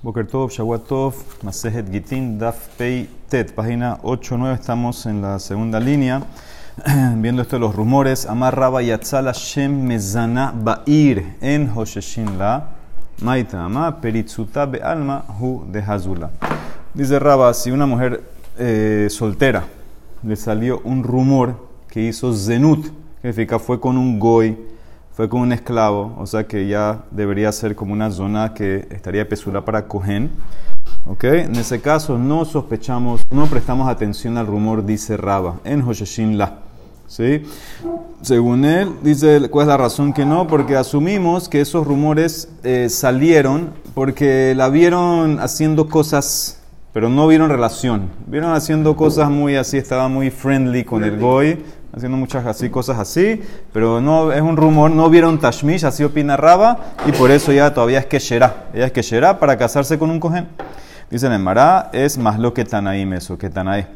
Boker 0.00 0.28
Tov, 0.28 0.52
Shawatov, 0.52 1.14
Masejet 1.42 1.90
Gitin, 1.90 2.38
Daf 2.38 2.68
Pei 2.76 3.08
Tet, 3.28 3.52
página 3.52 3.98
8-9, 4.02 4.54
estamos 4.54 5.04
en 5.06 5.20
la 5.20 5.40
segunda 5.40 5.80
línea, 5.80 6.22
viendo 7.16 7.42
esto 7.42 7.56
de 7.56 7.60
los 7.60 7.74
rumores. 7.74 8.24
Amar 8.26 8.56
Raba 8.56 8.80
Yatzala 8.80 9.32
Shem 9.32 9.82
Mezana 9.82 10.54
Ba'ir 10.54 11.34
en 11.40 11.68
Hosheshin 11.68 12.38
La, 12.38 12.68
Maita 13.22 13.64
Ama, 13.64 14.00
Peritzuta 14.00 14.66
Be'alma 14.66 15.24
Hu 15.40 15.64
de 15.66 15.80
Hazula. 15.80 16.30
Dice 16.94 17.18
Raba, 17.18 17.52
si 17.52 17.72
una 17.72 17.86
mujer 17.86 18.22
eh, 18.56 19.08
soltera 19.10 19.64
le 20.22 20.36
salió 20.36 20.80
un 20.84 21.02
rumor 21.02 21.56
que 21.88 22.02
hizo 22.02 22.32
Zenut, 22.32 22.84
que 22.84 23.32
significa 23.32 23.58
fue 23.58 23.80
con 23.80 23.98
un 23.98 24.20
goy, 24.20 24.56
fue 25.18 25.28
con 25.28 25.40
un 25.40 25.50
esclavo, 25.50 26.14
o 26.16 26.26
sea 26.26 26.46
que 26.46 26.68
ya 26.68 27.00
debería 27.10 27.50
ser 27.50 27.74
como 27.74 27.92
una 27.92 28.08
zona 28.08 28.54
que 28.54 28.86
estaría 28.92 29.28
pesura 29.28 29.64
para 29.64 29.88
Cohen. 29.88 30.30
¿Ok? 31.08 31.24
En 31.24 31.56
ese 31.56 31.80
caso 31.80 32.16
no 32.16 32.44
sospechamos, 32.44 33.22
no 33.32 33.46
prestamos 33.46 33.88
atención 33.88 34.38
al 34.38 34.46
rumor, 34.46 34.86
dice 34.86 35.16
Raba, 35.16 35.56
en 35.64 35.82
Hosheshin 35.82 36.38
La. 36.38 36.60
¿Sí? 37.08 37.42
Según 38.22 38.64
él, 38.64 38.92
dice, 39.02 39.48
¿cuál 39.50 39.64
es 39.64 39.68
la 39.70 39.76
razón 39.76 40.12
que 40.12 40.24
no? 40.24 40.46
Porque 40.46 40.76
asumimos 40.76 41.48
que 41.48 41.62
esos 41.62 41.84
rumores 41.84 42.50
eh, 42.62 42.88
salieron 42.88 43.70
porque 43.94 44.54
la 44.54 44.68
vieron 44.68 45.40
haciendo 45.40 45.88
cosas, 45.88 46.60
pero 46.92 47.08
no 47.08 47.26
vieron 47.26 47.50
relación. 47.50 48.08
Vieron 48.28 48.52
haciendo 48.52 48.94
cosas 48.94 49.30
muy 49.30 49.56
así, 49.56 49.78
estaba 49.78 50.06
muy 50.06 50.30
friendly 50.30 50.84
con 50.84 51.02
el 51.02 51.18
goy 51.18 51.58
haciendo 51.92 52.16
muchas 52.16 52.46
así, 52.46 52.70
cosas 52.70 52.98
así, 52.98 53.40
pero 53.72 54.00
no 54.00 54.32
es 54.32 54.40
un 54.40 54.56
rumor, 54.56 54.90
no 54.90 55.08
vieron 55.10 55.38
Tashmish, 55.38 55.84
así 55.84 56.04
opina 56.04 56.36
Raba, 56.36 56.78
y 57.06 57.12
por 57.12 57.30
eso 57.30 57.52
ya 57.52 57.72
todavía 57.72 57.98
es 57.98 58.06
que 58.06 58.16
Ella 58.18 58.52
es 58.72 58.92
que 58.92 59.20
para 59.40 59.56
casarse 59.56 59.98
con 59.98 60.10
un 60.10 60.20
cohen. 60.20 60.48
Dice 61.10 61.26
en 61.26 61.42
Mará, 61.42 61.88
es 61.94 62.18
más 62.18 62.38
lo 62.38 62.52
que 62.52 62.66
Tanaim 62.66 63.14
eso, 63.14 63.38
que 63.38 63.48
Tanaim. 63.48 63.86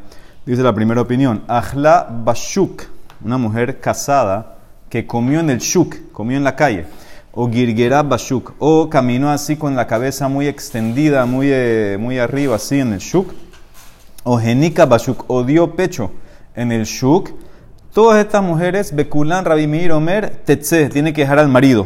Dice 0.45 0.63
la 0.63 0.73
primera 0.73 0.99
opinión, 0.99 1.43
Ahla 1.47 2.07
Bashuk, 2.09 2.83
una 3.23 3.37
mujer 3.37 3.79
casada 3.79 4.57
que 4.89 5.05
comió 5.05 5.39
en 5.39 5.51
el 5.51 5.59
shuk, 5.59 6.11
comió 6.11 6.37
en 6.37 6.43
la 6.43 6.55
calle, 6.55 6.87
o 7.31 7.49
Girgera 7.49 8.01
Bashuk, 8.01 8.53
o 8.57 8.89
caminó 8.89 9.29
así 9.29 9.55
con 9.55 9.75
la 9.75 9.85
cabeza 9.85 10.27
muy 10.27 10.47
extendida, 10.47 11.25
muy, 11.25 11.49
eh, 11.51 11.97
muy 11.99 12.17
arriba, 12.17 12.55
así 12.55 12.79
en 12.79 12.93
el 12.93 12.99
shuk, 12.99 13.31
o 14.23 14.39
Genika 14.39 14.85
Bashuk, 14.85 15.25
o 15.27 15.43
dio 15.43 15.75
pecho 15.75 16.11
en 16.55 16.71
el 16.71 16.85
shuk, 16.85 17.29
Todas 17.93 18.25
estas 18.25 18.41
mujeres, 18.41 18.95
Bekulan, 18.95 19.45
Rabimir, 19.45 19.91
Omer, 19.91 20.31
Tetze, 20.45 20.89
tiene 20.89 21.13
que 21.13 21.21
dejar 21.21 21.37
al 21.37 21.47
marido. 21.47 21.85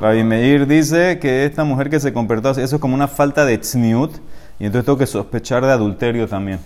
Rabbi 0.00 0.64
dice 0.64 1.18
que 1.18 1.44
esta 1.44 1.64
mujer 1.64 1.90
que 1.90 2.00
se 2.00 2.14
convirtió, 2.14 2.50
eso 2.50 2.62
es 2.62 2.80
como 2.80 2.94
una 2.94 3.08
falta 3.08 3.44
de 3.44 3.58
tzniut, 3.58 4.12
y 4.58 4.64
entonces 4.64 4.86
tengo 4.86 4.96
que 4.96 5.06
sospechar 5.06 5.66
de 5.66 5.72
adulterio 5.72 6.26
también. 6.26 6.60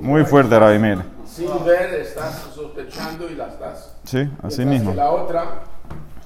Muy 0.00 0.24
fuerte, 0.24 0.56
Rabbi 0.56 1.02
Sin 1.26 1.48
ver, 1.64 1.94
estás 2.00 2.46
sospechando 2.54 3.28
y 3.28 3.34
la 3.34 3.48
estás. 3.48 3.94
Sí, 4.04 4.28
así 4.42 4.64
mismo. 4.64 4.94
La 4.94 5.10
otra, 5.10 5.62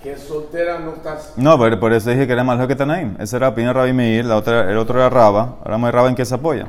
que 0.02 0.12
es 0.12 0.20
soltera, 0.20 0.80
no 0.80 0.92
estás. 0.92 1.32
No, 1.36 1.58
pero 1.58 1.80
por 1.80 1.94
eso 1.94 2.10
dije 2.10 2.26
que 2.26 2.32
era 2.34 2.44
más 2.44 2.58
lo 2.58 2.68
que 2.68 2.76
Tanaim. 2.76 3.16
Esa 3.18 3.38
era 3.38 3.46
la 3.46 3.52
opinión 3.52 3.72
de 3.72 3.80
Rabbi 3.80 3.92
Meir, 3.94 4.26
la 4.26 4.36
otra, 4.36 4.70
el 4.70 4.76
otro 4.76 4.98
era 4.98 5.08
Raba. 5.08 5.56
Ahora 5.64 5.78
me 5.78 5.90
Raba 5.90 6.08
en 6.10 6.14
qué 6.14 6.26
se 6.26 6.34
apoya. 6.34 6.66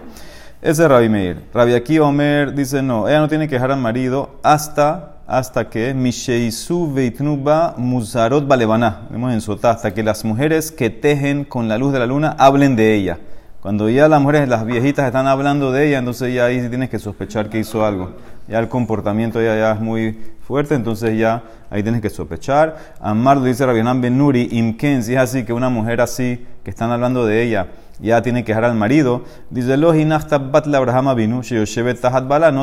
Ese 0.59 0.83
es 0.83 0.89
Rabbi 0.89 1.07
Meir. 1.07 1.43
Rabbi 1.53 1.75
Akiva 1.75 2.07
Omer 2.07 2.51
dice 2.51 2.81
no, 2.81 3.07
ella 3.07 3.19
no 3.19 3.27
tiene 3.27 3.47
que 3.47 3.53
dejar 3.53 3.71
al 3.71 3.79
marido 3.79 4.39
hasta, 4.41 5.17
hasta 5.27 5.69
que 5.69 5.93
Misheisu 5.93 6.91
Veitnuba 6.91 7.75
Musarot 7.77 8.47
Balevana, 8.47 9.01
vemos 9.11 9.31
en 9.33 9.41
Sotá, 9.41 9.69
hasta 9.69 9.93
que 9.93 10.01
las 10.01 10.25
mujeres 10.25 10.71
que 10.71 10.89
tejen 10.89 11.43
con 11.43 11.67
la 11.67 11.77
luz 11.77 11.93
de 11.93 11.99
la 11.99 12.07
luna 12.07 12.35
hablen 12.39 12.75
de 12.75 12.95
ella. 12.95 13.19
Cuando 13.61 13.87
ya 13.87 14.07
las 14.07 14.19
mujeres, 14.19 14.49
las 14.49 14.65
viejitas 14.65 15.05
están 15.05 15.27
hablando 15.27 15.71
de 15.71 15.89
ella, 15.89 15.99
entonces 15.99 16.33
ya 16.33 16.45
ahí 16.45 16.67
tienes 16.69 16.89
que 16.89 16.97
sospechar 16.97 17.49
que 17.49 17.59
hizo 17.59 17.85
algo. 17.85 18.13
Ya 18.47 18.57
el 18.57 18.67
comportamiento 18.67 19.39
ya, 19.39 19.55
ya 19.55 19.73
es 19.73 19.79
muy 19.79 20.17
fuerte, 20.41 20.73
entonces 20.73 21.19
ya 21.19 21.43
ahí 21.69 21.83
tienes 21.83 22.01
que 22.01 22.09
sospechar. 22.09 22.77
Amar 22.99 23.43
dice 23.43 23.63
Rabinam 23.63 24.01
Benuri, 24.01 24.49
Imken, 24.53 25.03
si 25.03 25.13
es 25.13 25.19
así 25.19 25.43
que 25.43 25.53
una 25.53 25.69
mujer 25.69 26.01
así, 26.01 26.47
que 26.63 26.71
están 26.71 26.89
hablando 26.91 27.27
de 27.27 27.43
ella, 27.43 27.67
ya 27.99 28.21
tiene 28.21 28.43
que 28.43 28.51
dejar 28.51 28.65
al 28.65 28.75
marido. 28.75 29.23
Dice, 29.49 29.77
no 29.77 29.91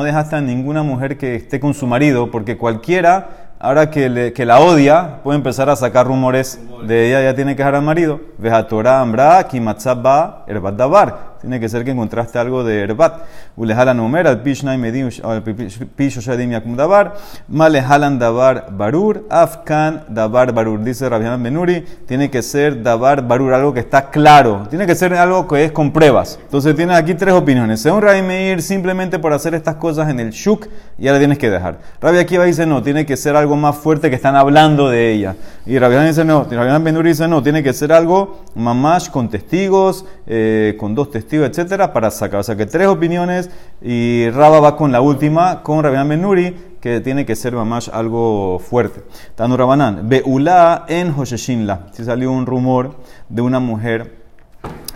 dejaste 0.03 0.35
a 0.35 0.41
ninguna 0.41 0.83
mujer 0.83 1.17
que 1.17 1.35
esté 1.35 1.59
con 1.59 1.73
su 1.73 1.87
marido, 1.87 2.31
porque 2.31 2.57
cualquiera 2.57 3.45
ahora 3.59 3.89
que, 3.89 4.33
que, 4.35 4.45
la 4.45 4.59
odia, 4.59 5.21
puede 5.23 5.37
empezar 5.37 5.69
a 5.69 5.75
sacar 5.75 6.07
rumores 6.07 6.59
de 6.83 7.07
ella, 7.07 7.23
ya 7.23 7.35
tiene 7.35 7.55
que 7.55 7.63
dejar 7.63 7.75
al 7.75 7.81
marido. 7.81 8.19
Vejatora 8.37 9.01
ambra, 9.01 9.47
kimatzaba, 9.47 10.43
erbat 10.47 10.75
dabar. 10.75 11.34
Tiene 11.45 11.59
que 11.59 11.69
ser 11.69 11.85
que 11.85 11.91
encontraste 11.91 12.39
algo 12.39 12.63
de 12.63 12.81
erbat. 12.81 13.21
Ulehalan 13.55 13.99
omer, 13.99 14.25
al 14.25 14.41
pishnai 14.41 14.79
medim, 14.79 15.09
al 15.23 15.43
pisho 15.43 16.21
shadim 16.21 16.49
yakum 16.49 16.75
dabar. 16.75 17.13
Malehalan 17.47 18.17
dabar 18.17 18.69
barur, 18.71 19.27
afkan 19.29 20.05
dabar 20.09 20.53
barur. 20.53 20.83
Dice 20.83 21.07
Rabián 21.07 21.43
Benuri, 21.43 21.85
tiene 22.07 22.31
que 22.31 22.41
ser 22.41 22.81
dabar 22.81 23.27
barur, 23.27 23.53
algo 23.53 23.75
que 23.75 23.81
está 23.81 24.09
claro. 24.09 24.65
Tiene 24.71 24.87
que 24.87 24.95
ser 24.95 25.13
algo 25.13 25.47
que 25.47 25.65
es 25.65 25.71
con 25.71 25.93
pruebas. 25.93 26.39
Entonces 26.41 26.75
tienes 26.75 26.97
aquí 26.97 27.13
tres 27.13 27.35
opiniones. 27.35 27.79
Según 27.79 28.01
Rabbi 28.01 28.23
Meir, 28.23 28.63
simplemente 28.63 29.19
por 29.19 29.31
hacer 29.31 29.53
estas 29.53 29.75
cosas 29.75 30.09
en 30.09 30.19
el 30.19 30.31
shuk, 30.31 30.67
ya 30.97 31.11
la 31.11 31.19
tienes 31.19 31.37
que 31.37 31.51
dejar. 31.51 31.77
Rabbi 32.01 32.17
Akiva 32.17 32.45
dice, 32.45 32.65
no, 32.65 32.81
tiene 32.81 33.05
que 33.05 33.15
ser 33.17 33.35
algo 33.35 33.55
más 33.55 33.75
fuerte 33.75 34.09
que 34.09 34.15
están 34.15 34.35
hablando 34.35 34.89
de 34.89 35.11
ella. 35.11 35.35
Y 35.67 35.77
Rabián 35.77 36.07
dice 36.07 36.25
no, 36.25 36.43
Rabián 36.49 36.83
Benuri 36.83 37.09
dice 37.09 37.27
no, 37.27 37.43
tiene 37.43 37.61
que 37.61 37.73
ser 37.73 37.91
algo 37.91 38.45
mamash 38.55 39.09
con 39.09 39.29
testigos, 39.29 40.05
eh, 40.27 40.75
con 40.79 40.95
dos 40.95 41.11
testigos, 41.11 41.34
etcétera, 41.43 41.91
para 41.91 42.11
sacar. 42.11 42.39
O 42.39 42.43
sea 42.43 42.55
que 42.55 42.65
tres 42.65 42.87
opiniones 42.87 43.49
y 43.81 44.29
Raba 44.29 44.59
va 44.59 44.77
con 44.77 44.91
la 44.91 45.01
última, 45.01 45.63
con 45.63 45.83
Rabián 45.83 46.07
Benuri, 46.07 46.55
que 46.79 47.01
tiene 47.01 47.25
que 47.25 47.35
ser 47.35 47.53
mamash 47.53 47.89
algo 47.91 48.59
fuerte. 48.59 49.01
Tanu 49.35 49.57
Rabanán, 49.57 50.07
Beulá 50.07 50.85
en 50.87 51.11
Hosheshinla. 51.11 51.87
Si 51.91 52.05
salió 52.05 52.31
un 52.31 52.45
rumor 52.45 52.95
de 53.27 53.41
una 53.41 53.59
mujer 53.59 54.23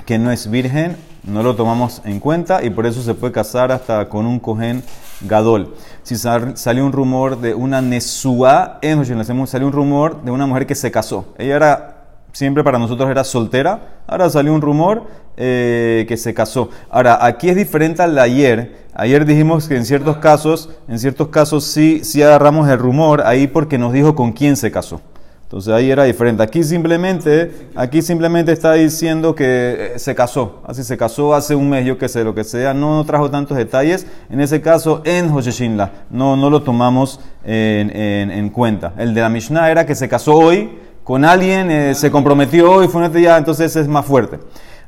que 0.05 0.19
no 0.19 0.31
es 0.31 0.49
virgen, 0.49 0.97
no 1.23 1.43
lo 1.43 1.55
tomamos 1.55 2.01
en 2.05 2.19
cuenta 2.19 2.63
y 2.63 2.69
por 2.69 2.85
eso 2.85 3.01
se 3.01 3.13
puede 3.13 3.33
casar 3.33 3.71
hasta 3.71 4.07
con 4.07 4.25
un 4.25 4.39
cohen 4.39 4.83
gadol. 5.21 5.75
Si 6.03 6.15
salió 6.15 6.85
un 6.85 6.91
rumor 6.91 7.39
de 7.39 7.53
una 7.53 7.81
nesua, 7.81 8.79
salió 8.81 9.67
un 9.67 9.73
rumor 9.73 10.23
de 10.23 10.31
una 10.31 10.47
mujer 10.47 10.65
que 10.65 10.75
se 10.75 10.91
casó. 10.91 11.33
Ella 11.37 11.55
era, 11.55 11.88
siempre 12.31 12.63
para 12.63 12.79
nosotros 12.79 13.09
era 13.09 13.23
soltera, 13.23 14.01
ahora 14.07 14.29
salió 14.29 14.53
un 14.53 14.61
rumor 14.61 15.03
eh, 15.37 16.05
que 16.07 16.17
se 16.17 16.33
casó. 16.33 16.69
Ahora, 16.89 17.25
aquí 17.25 17.49
es 17.49 17.55
diferente 17.55 18.01
al 18.01 18.15
de 18.15 18.21
ayer. 18.21 18.77
Ayer 18.93 19.25
dijimos 19.25 19.67
que 19.67 19.77
en 19.77 19.85
ciertos 19.85 20.17
casos, 20.17 20.69
en 20.87 20.99
ciertos 20.99 21.29
casos 21.29 21.63
sí, 21.63 22.01
sí 22.03 22.21
agarramos 22.21 22.67
el 22.69 22.77
rumor 22.77 23.21
ahí 23.25 23.47
porque 23.47 23.77
nos 23.77 23.93
dijo 23.93 24.15
con 24.15 24.33
quién 24.33 24.57
se 24.57 24.71
casó. 24.71 25.01
Entonces 25.49 25.73
ahí 25.73 25.89
era 25.89 26.03
diferente. 26.03 26.43
Aquí 26.43 26.63
simplemente, 26.63 27.69
aquí 27.75 28.03
simplemente 28.03 28.51
está 28.51 28.73
diciendo 28.73 29.33
que 29.33 29.93
eh, 29.95 29.99
se 29.99 30.13
casó. 30.13 30.61
Así 30.67 30.83
se 30.83 30.95
casó 30.95 31.33
hace 31.33 31.55
un 31.55 31.67
mes, 31.69 31.85
yo 31.85 31.97
que 31.97 32.07
sé, 32.07 32.23
lo 32.23 32.35
que 32.35 32.43
sea. 32.43 32.75
No 32.75 33.03
trajo 33.03 33.31
tantos 33.31 33.57
detalles. 33.57 34.05
En 34.29 34.41
ese 34.41 34.61
caso, 34.61 35.01
en 35.05 35.31
Hosheshinla. 35.31 35.91
No, 36.11 36.37
no 36.37 36.51
lo 36.51 36.61
tomamos 36.61 37.19
en, 37.43 37.89
en, 37.89 38.49
cuenta. 38.51 38.93
El 38.95 39.15
de 39.15 39.21
la 39.21 39.29
Mishnah 39.29 39.71
era 39.71 39.87
que 39.87 39.95
se 39.95 40.07
casó 40.07 40.35
hoy 40.35 40.77
con 41.09 41.25
alguien, 41.25 41.71
eh, 41.71 41.95
se 41.95 42.11
comprometió 42.11 42.71
hoy, 42.71 42.87
fue 42.87 43.03
un 43.03 43.11
día, 43.11 43.35
entonces 43.35 43.75
es 43.75 43.87
más 43.87 44.05
fuerte. 44.05 44.37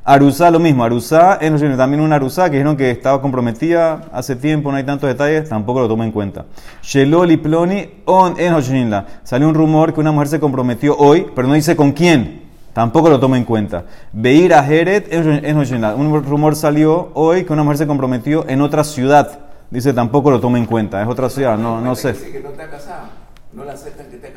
Arusa 0.04 0.52
lo 0.52 0.60
mismo, 0.60 0.84
Arusa 0.84 1.34
es 1.40 1.76
también 1.76 2.00
una 2.00 2.14
Arusa 2.14 2.44
que 2.48 2.58
dijeron 2.58 2.76
que 2.76 2.92
estaba 2.92 3.20
comprometida 3.20 4.02
hace 4.12 4.36
tiempo, 4.36 4.70
no 4.70 4.76
hay 4.76 4.84
tantos 4.84 5.08
detalles, 5.08 5.48
tampoco 5.48 5.80
lo 5.80 5.88
toma 5.88 6.04
en 6.04 6.12
cuenta. 6.12 6.44
Sheloli 6.80 7.38
Ploni 7.38 8.02
on 8.04 8.36
en 8.38 9.04
Salió 9.24 9.48
un 9.48 9.54
rumor 9.56 9.92
que 9.92 9.98
una 9.98 10.12
mujer 10.12 10.28
se 10.28 10.38
comprometió 10.38 10.96
hoy, 10.96 11.26
pero 11.34 11.48
no 11.48 11.54
dice 11.54 11.74
con 11.74 11.90
quién. 11.90 12.42
Tampoco 12.72 13.10
lo 13.10 13.18
toma 13.18 13.36
en 13.36 13.44
cuenta. 13.44 13.86
Beir 14.12 14.54
a 14.54 14.64
Heret 14.64 15.12
en 15.12 15.56
Un 15.56 16.24
rumor 16.24 16.54
salió 16.54 17.10
hoy 17.14 17.42
que 17.42 17.52
una 17.52 17.64
mujer 17.64 17.78
se 17.78 17.86
comprometió 17.88 18.48
en 18.48 18.60
otra 18.60 18.84
ciudad. 18.84 19.40
Dice 19.72 19.92
tampoco 19.92 20.30
lo 20.30 20.38
toma 20.38 20.58
en 20.58 20.66
cuenta. 20.66 21.02
Es 21.02 21.08
otra 21.08 21.28
ciudad, 21.28 21.58
no, 21.58 21.80
no 21.80 21.96
sé. 21.96 22.14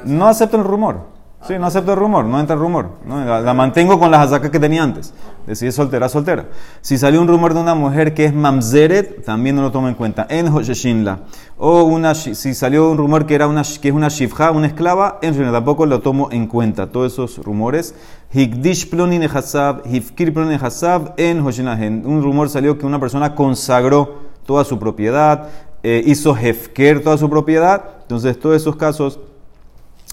No 0.05 0.27
aceptan 0.27 0.61
el 0.61 0.65
rumor. 0.65 1.24
Sí, 1.47 1.53
no 1.59 1.67
acepto 1.67 1.93
el 1.93 1.99
rumor, 1.99 2.25
no 2.25 2.39
entra 2.39 2.55
el 2.55 2.59
rumor. 2.59 2.89
La, 3.07 3.53
mantengo 3.53 3.99
con 3.99 4.09
las 4.09 4.25
azacas 4.25 4.49
que 4.49 4.59
tenía 4.59 4.81
antes. 4.81 5.13
De 5.45 5.55
si 5.55 5.67
es 5.67 5.75
soltera, 5.75 6.09
soltera. 6.09 6.47
Si 6.81 6.97
salió 6.97 7.21
un 7.21 7.27
rumor 7.27 7.53
de 7.53 7.59
una 7.59 7.75
mujer 7.75 8.15
que 8.15 8.25
es 8.25 8.33
mamzeret, 8.33 9.23
también 9.23 9.55
no 9.55 9.61
lo 9.61 9.71
tomo 9.71 9.87
en 9.87 9.93
cuenta. 9.93 10.25
En 10.27 10.47
Hosheshinla. 10.47 11.19
O 11.59 11.83
una, 11.83 12.15
si 12.15 12.55
salió 12.55 12.89
un 12.89 12.97
rumor 12.97 13.27
que, 13.27 13.35
era 13.35 13.47
una, 13.47 13.61
que 13.61 13.89
es 13.89 13.93
una 13.93 14.07
shifja, 14.07 14.49
una 14.49 14.65
esclava, 14.65 15.19
en 15.21 15.35
tampoco 15.51 15.85
lo 15.85 15.99
tomo 15.99 16.29
en 16.31 16.47
cuenta. 16.47 16.87
Todos 16.87 17.13
esos 17.13 17.37
rumores. 17.37 17.93
Hikdish 18.33 18.89
plonin 18.89 19.21
hifkir 19.21 20.33
plonin 20.33 20.59
en. 21.17 22.05
Un 22.07 22.23
rumor 22.23 22.49
salió 22.49 22.79
que 22.79 22.87
una 22.87 22.99
persona 22.99 23.35
consagró 23.35 24.25
toda 24.47 24.63
su 24.63 24.79
propiedad, 24.79 25.49
eh, 25.83 26.01
hizo 26.07 26.35
hefker 26.35 27.03
toda 27.03 27.17
su 27.19 27.29
propiedad. 27.29 27.83
Entonces, 28.01 28.39
todos 28.39 28.55
esos 28.55 28.75
casos 28.75 29.19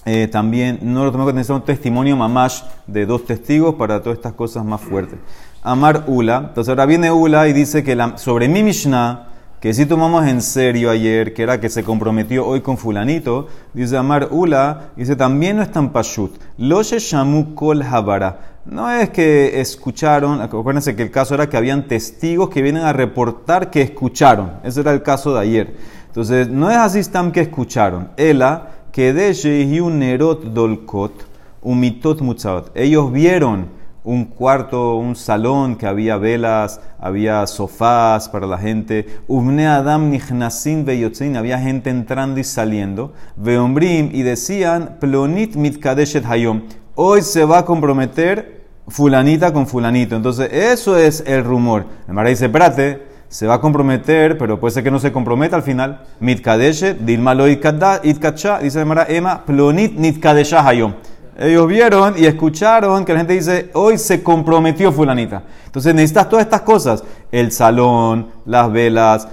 eh, 0.05 0.27
también 0.27 0.79
no 0.81 1.05
lo 1.05 1.11
tenemos 1.11 1.31
que 1.31 1.39
tener 1.39 1.51
un 1.51 1.65
testimonio 1.65 2.17
mamash 2.17 2.61
de 2.87 3.05
dos 3.05 3.25
testigos 3.25 3.75
para 3.75 4.01
todas 4.01 4.17
estas 4.17 4.33
cosas 4.33 4.65
más 4.65 4.81
fuertes. 4.81 5.17
Amar 5.61 6.03
Ula. 6.07 6.45
Entonces 6.49 6.69
ahora 6.69 6.85
viene 6.85 7.09
Ula 7.09 7.47
y 7.47 7.53
dice 7.53 7.83
que 7.83 7.97
sobre 8.15 8.49
mi 8.49 8.63
Mishnah, 8.63 9.29
que 9.61 9.73
si 9.73 9.85
tomamos 9.85 10.27
en 10.27 10.41
serio 10.41 10.89
ayer, 10.89 11.33
que 11.33 11.41
era 11.41 11.61
que 11.61 11.69
se 11.69 11.85
comprometió 11.85 12.45
hoy 12.45 12.59
con 12.59 12.77
fulanito, 12.77 13.47
dice 13.73 13.95
Amar 13.95 14.27
Ula, 14.29 14.89
dice 14.97 15.15
también 15.15 15.55
no 15.55 15.63
es 15.63 15.71
tan 15.71 15.93
pashut. 15.93 16.35
Lo 16.57 16.83
shamu 16.83 17.55
kol 17.55 17.81
habara. 17.81 18.57
No 18.65 18.91
es 18.91 19.09
que 19.09 19.61
escucharon, 19.61 20.41
acuérdense 20.41 20.97
que 20.97 21.03
el 21.03 21.11
caso 21.11 21.35
era 21.35 21.47
que 21.47 21.55
habían 21.55 21.87
testigos 21.87 22.49
que 22.49 22.61
vienen 22.61 22.83
a 22.83 22.91
reportar 22.91 23.69
que 23.69 23.81
escucharon. 23.81 24.53
Ese 24.63 24.81
era 24.81 24.91
el 24.91 25.01
caso 25.01 25.33
de 25.33 25.39
ayer. 25.39 25.75
Entonces, 26.07 26.47
no 26.47 26.69
es 26.69 26.77
así 26.77 27.03
tan 27.09 27.31
que 27.31 27.41
escucharon. 27.41 28.09
Ela, 28.17 28.72
nerot 28.95 30.53
dolkot, 30.53 31.25
umitot 31.61 32.21
mutzaot. 32.21 32.71
Ellos 32.75 33.11
vieron 33.11 33.67
un 34.03 34.25
cuarto, 34.25 34.95
un 34.95 35.15
salón 35.15 35.77
que 35.77 35.87
había 35.87 36.17
velas, 36.17 36.81
había 36.99 37.47
sofás 37.47 38.27
para 38.27 38.45
la 38.47 38.57
gente. 38.57 39.05
Ubne 39.27 39.67
Adam 39.67 40.09
nichnasin 40.09 40.85
veyotzin, 40.85 41.37
había 41.37 41.59
gente 41.59 41.89
entrando 41.89 42.39
y 42.39 42.43
saliendo. 42.43 43.13
Veombrim, 43.37 44.09
y 44.13 44.23
decían, 44.23 44.97
plonit 44.99 45.55
mitkadeshet 45.55 46.25
hayom. 46.25 46.63
Hoy 46.95 47.21
se 47.21 47.45
va 47.45 47.59
a 47.59 47.65
comprometer 47.65 48.63
fulanita 48.87 49.53
con 49.53 49.67
fulanito. 49.67 50.15
Entonces, 50.15 50.51
eso 50.51 50.97
es 50.97 51.23
el 51.25 51.43
rumor. 51.43 51.85
El 52.07 52.25
dice, 52.25 52.45
espérate, 52.45 53.12
se 53.33 53.47
va 53.47 53.55
a 53.55 53.59
comprometer, 53.59 54.37
pero 54.37 54.59
puede 54.59 54.75
ser 54.75 54.83
que 54.83 54.91
no 54.91 54.99
se 54.99 55.11
comprometa 55.11 55.55
al 55.55 55.63
final. 55.63 56.01
Mitkadeshet, 56.19 56.99
dilma 56.99 57.33
lo 57.33 57.47
itkacha, 57.47 58.59
dice 58.59 58.79
el 58.79 58.85
Mara, 58.85 59.07
ema, 59.09 59.43
plonit 59.43 59.97
nitkadesha 59.97 60.63
hayom. 60.63 60.93
Ellos 61.39 61.67
vieron 61.67 62.13
y 62.15 62.27
escucharon 62.27 63.03
que 63.03 63.13
la 63.13 63.19
gente 63.21 63.33
dice, 63.33 63.71
hoy 63.73 63.97
se 63.97 64.21
comprometió 64.21 64.91
fulanita. 64.91 65.41
Entonces 65.65 65.95
necesitas 65.95 66.29
todas 66.29 66.45
estas 66.45 66.61
cosas. 66.61 67.03
El 67.31 67.51
salón, 67.51 68.27
las 68.45 68.71
velas, 68.71 69.27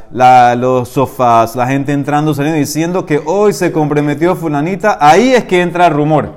los 0.57 0.89
sofás, 0.89 1.55
la 1.55 1.67
gente 1.67 1.93
entrando, 1.93 2.33
saliendo, 2.33 2.59
diciendo 2.59 3.05
que 3.05 3.21
hoy 3.23 3.53
se 3.53 3.71
comprometió 3.71 4.35
fulanita. 4.35 4.97
Ahí 4.99 5.35
es 5.35 5.45
que 5.45 5.61
entra 5.61 5.91
rumor. 5.91 6.31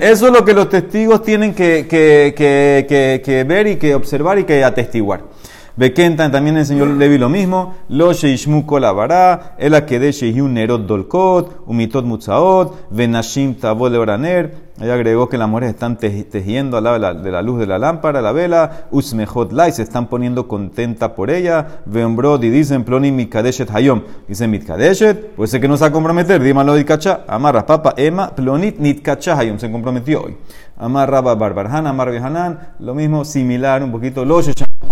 Eso 0.00 0.28
es 0.28 0.32
lo 0.32 0.46
que 0.46 0.54
los 0.54 0.70
testigos 0.70 1.22
tienen 1.22 1.52
que 1.52 3.44
ver 3.46 3.66
y 3.66 3.76
que 3.76 3.94
observar 3.94 4.38
y 4.38 4.44
que 4.44 4.64
atestiguar. 4.64 5.31
Bekentan 5.74 6.30
también 6.30 6.58
el 6.58 6.66
señor 6.66 6.88
Levi 6.88 7.16
lo 7.16 7.28
mismo. 7.28 7.74
Lo 7.88 8.12
sheishmu 8.12 8.66
kolabara, 8.66 9.54
el 9.58 9.74
akede 9.74 10.12
un 10.42 10.54
nerot 10.54 10.86
dolkot, 10.86 11.62
umitot 11.66 12.04
mutzaot, 12.04 12.90
venashim 12.90 13.54
tabol 13.54 13.94
oraner. 13.96 14.72
Ella 14.80 14.94
agregó 14.94 15.28
que 15.28 15.38
las 15.38 15.48
mujeres 15.48 15.70
están 15.70 15.96
tejiendo 15.96 16.76
al 16.76 17.22
de 17.22 17.30
la, 17.30 17.42
luz 17.42 17.58
de 17.58 17.66
la 17.66 17.78
lámpara, 17.78 18.20
la 18.20 18.32
vela, 18.32 18.86
usmejot 18.90 19.52
lai, 19.52 19.70
se 19.70 19.82
están 19.82 20.08
poniendo 20.08 20.48
contenta 20.48 21.14
por 21.14 21.30
ella. 21.30 21.82
Veombrod 21.86 22.42
y 22.42 22.50
dicen 22.50 22.84
ploni 22.84 23.12
mikadeshet 23.12 23.70
hayom. 23.70 24.02
Dicen 24.28 24.50
mitkadeshet, 24.50 25.34
puede 25.34 25.48
ser 25.48 25.60
que 25.60 25.68
no 25.68 25.76
se 25.76 25.82
va 25.82 25.88
a 25.88 25.92
comprometer, 25.92 26.42
dímelo 26.42 26.74
de 26.74 26.84
cacha. 26.84 27.20
Amarra 27.28 27.64
papa, 27.64 27.94
ema, 27.96 28.34
plonit 28.34 28.78
nitkacha 28.78 29.38
hayom, 29.38 29.58
se 29.58 29.70
comprometió 29.70 30.22
hoy. 30.22 30.36
Amarra 30.76 31.20
barbarhan, 31.20 31.86
amar 31.86 32.08
hanan, 32.08 32.74
lo 32.80 32.94
mismo, 32.94 33.24
similar, 33.24 33.82
un 33.82 33.92
poquito. 33.92 34.24
Lo 34.24 34.42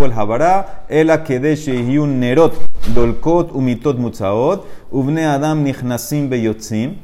kol 0.00 0.12
habara, 0.16 0.86
ela 0.88 1.18
kedeshe 1.18 1.76
un 2.00 2.18
nerot, 2.20 2.54
dolkot, 2.94 3.52
umitot 3.52 3.98
mutzaot, 4.00 4.64
uvne 4.90 5.26
adam 5.28 5.60
nichnasim 5.62 6.28
beyotzim 6.30 6.96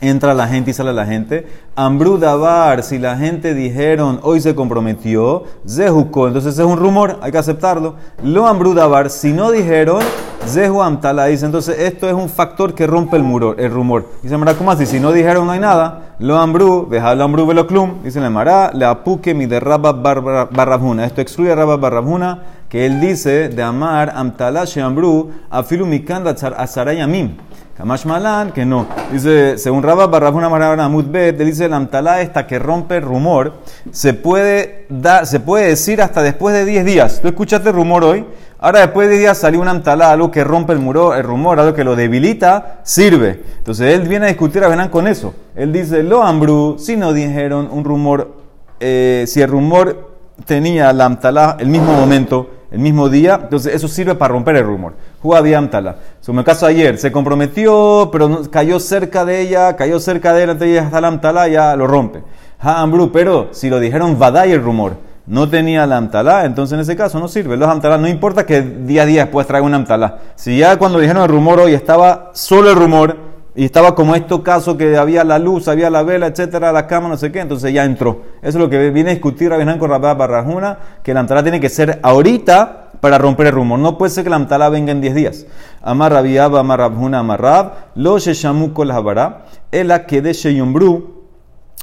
entra 0.00 0.34
la 0.34 0.48
gente 0.48 0.70
y 0.70 0.74
sale 0.74 0.92
la 0.92 1.06
gente. 1.06 1.46
Ambrudabar, 1.76 2.82
si 2.82 2.98
la 2.98 3.16
gente 3.16 3.54
dijeron 3.54 4.20
hoy 4.22 4.40
se 4.40 4.54
comprometió, 4.54 5.44
Zehuko, 5.68 6.26
entonces 6.28 6.58
es 6.58 6.64
un 6.64 6.78
rumor, 6.78 7.18
hay 7.22 7.32
que 7.32 7.38
aceptarlo. 7.38 7.94
Lo 8.22 8.46
Ambrudabar, 8.46 9.10
si 9.10 9.32
no 9.32 9.50
dijeron, 9.50 10.02
Zehu 10.46 10.82
Amtala, 10.82 11.26
dice 11.26 11.46
entonces 11.46 11.78
esto 11.78 12.08
es 12.08 12.14
un 12.14 12.28
factor 12.28 12.74
que 12.74 12.86
rompe 12.86 13.16
el, 13.16 13.22
muro, 13.22 13.56
el 13.58 13.70
rumor. 13.70 14.06
Dice 14.22 14.36
Mara, 14.36 14.54
¿cómo 14.54 14.70
así? 14.70 14.86
Si 14.86 14.98
no 14.98 15.12
dijeron 15.12 15.46
no 15.46 15.52
hay 15.52 15.60
nada, 15.60 16.14
lo 16.18 16.38
Ambru, 16.38 16.88
lo 16.90 17.24
Ambru 17.24 17.46
Veloclum, 17.46 18.02
dice 18.02 18.20
Mara, 18.28 18.70
le 18.72 18.84
apuque 18.84 19.34
mi 19.34 19.46
de 19.46 19.60
Rabba 19.60 19.92
Barrabhuna. 19.92 21.04
Esto 21.04 21.20
excluye 21.20 21.52
a 21.52 21.54
Rabba 21.54 21.76
Barrabhuna, 21.76 22.42
que 22.70 22.86
él 22.86 23.00
dice 23.00 23.48
de 23.48 23.62
amar 23.62 24.12
Amtala 24.14 24.64
Sheambru, 24.64 25.30
afilu 25.50 25.84
mikanda 25.84 26.30
azarayamim. 26.30 27.36
Kamash 27.76 28.04
Malan, 28.04 28.52
que 28.52 28.64
no. 28.64 28.86
Dice, 29.10 29.58
según 29.58 29.82
Rabba 29.82 30.06
Barrafuna 30.06 30.48
Marabana 30.48 30.88
Mutbet, 30.88 31.36
le 31.36 31.46
dice 31.46 31.68
la 31.68 31.76
amtalá 31.76 32.20
esta 32.20 32.46
que 32.46 32.58
rompe 32.58 32.98
el 32.98 33.02
rumor, 33.02 33.54
se 33.90 34.12
puede, 34.12 34.84
da, 34.90 35.24
se 35.24 35.40
puede 35.40 35.68
decir 35.68 36.00
hasta 36.02 36.22
después 36.22 36.54
de 36.54 36.64
10 36.64 36.84
días. 36.84 37.20
Tú 37.20 37.28
escuchaste 37.28 37.72
rumor 37.72 38.04
hoy, 38.04 38.26
ahora 38.58 38.80
después 38.80 39.08
de 39.08 39.14
10 39.14 39.20
días 39.20 39.38
salió 39.38 39.60
una 39.62 39.70
amtalá, 39.70 40.12
algo 40.12 40.30
que 40.30 40.44
rompe 40.44 40.74
el, 40.74 40.78
muro, 40.78 41.14
el 41.14 41.24
rumor, 41.24 41.58
algo 41.58 41.74
que 41.74 41.82
lo 41.82 41.96
debilita, 41.96 42.80
sirve. 42.84 43.42
Entonces 43.58 43.94
él 43.94 44.06
viene 44.06 44.26
a 44.26 44.28
discutir 44.28 44.62
a 44.62 44.68
Benán 44.68 44.90
con 44.90 45.08
eso. 45.08 45.34
Él 45.56 45.72
dice, 45.72 46.02
lo 46.02 46.22
ambru, 46.22 46.76
si 46.78 46.98
no 46.98 47.14
dijeron 47.14 47.68
un 47.72 47.82
rumor, 47.82 48.36
eh, 48.78 49.24
si 49.26 49.40
el 49.40 49.48
rumor 49.48 50.10
tenía 50.44 50.92
la 50.92 51.06
amtalá 51.06 51.56
el 51.58 51.68
mismo 51.68 51.94
momento, 51.94 52.59
el 52.70 52.78
mismo 52.78 53.08
día, 53.08 53.40
entonces 53.42 53.74
eso 53.74 53.88
sirve 53.88 54.14
para 54.14 54.32
romper 54.32 54.56
el 54.56 54.64
rumor. 54.64 54.94
Jugabiamtala. 55.22 55.96
En 56.26 56.38
el 56.38 56.44
caso 56.44 56.66
ayer, 56.66 56.98
se 56.98 57.10
comprometió, 57.10 58.08
pero 58.12 58.42
cayó 58.50 58.78
cerca 58.78 59.24
de 59.24 59.40
ella, 59.40 59.74
cayó 59.76 59.98
cerca 59.98 60.32
de 60.32 60.44
él, 60.44 60.50
entonces 60.50 60.76
ya 60.76 60.84
está 60.84 61.00
la 61.00 61.08
amtalá, 61.08 61.48
ya 61.48 61.74
lo 61.74 61.86
rompe. 61.86 62.22
Ambru, 62.60 63.10
pero 63.10 63.48
si 63.52 63.70
lo 63.70 63.80
dijeron 63.80 64.18
Vadai 64.18 64.52
el 64.52 64.62
rumor, 64.62 64.94
no 65.26 65.48
tenía 65.48 65.86
la 65.86 65.96
amtalá, 65.96 66.44
entonces 66.44 66.74
en 66.74 66.80
ese 66.80 66.96
caso 66.96 67.18
no 67.18 67.28
sirve. 67.28 67.56
Los 67.56 67.68
amtalá, 67.68 67.98
no 67.98 68.08
importa 68.08 68.46
que 68.46 68.62
día 68.62 69.02
a 69.02 69.06
día 69.06 69.22
después 69.24 69.46
traiga 69.46 69.66
una 69.66 69.76
amtalá. 69.76 70.18
Si 70.34 70.58
ya 70.58 70.76
cuando 70.76 70.98
dijeron 70.98 71.22
el 71.22 71.28
rumor 71.28 71.60
hoy 71.60 71.74
estaba 71.74 72.30
solo 72.34 72.70
el 72.70 72.76
rumor, 72.76 73.29
y 73.60 73.66
estaba 73.66 73.94
como 73.94 74.14
este 74.14 74.42
caso 74.42 74.78
que 74.78 74.96
había 74.96 75.22
la 75.22 75.38
luz, 75.38 75.68
había 75.68 75.90
la 75.90 76.02
vela, 76.02 76.28
etcétera, 76.28 76.72
la 76.72 76.86
cama, 76.86 77.10
no 77.10 77.18
sé 77.18 77.30
qué, 77.30 77.40
entonces 77.40 77.74
ya 77.74 77.84
entró. 77.84 78.22
Eso 78.40 78.48
es 78.48 78.54
lo 78.54 78.70
que 78.70 78.88
viene 78.88 79.10
a 79.10 79.12
discutir 79.12 79.50
Rabinán 79.50 79.78
con 79.78 79.90
Rabá 79.90 80.14
Barrajuna, 80.14 80.78
que 81.02 81.12
la 81.12 81.20
amtalá 81.20 81.42
tiene 81.42 81.60
que 81.60 81.68
ser 81.68 82.00
ahorita 82.02 82.88
para 83.02 83.18
romper 83.18 83.48
el 83.48 83.52
rumor. 83.52 83.78
No 83.78 83.98
puede 83.98 84.12
ser 84.12 84.24
que 84.24 84.30
la 84.30 84.36
amtalá 84.36 84.70
venga 84.70 84.92
en 84.92 85.02
10 85.02 85.14
días. 85.14 85.46
Amar 85.82 86.10
Rabiab, 86.10 86.56
Amar 86.56 86.78
Rabjuna, 86.78 87.18
Amar 87.18 87.90
lo 87.96 88.18
Sheshamu 88.18 88.72
Kol 88.72 88.92
Habara, 88.92 89.44
Ela 89.70 90.06
Kede 90.06 90.32
Sheyumbru, 90.32 91.19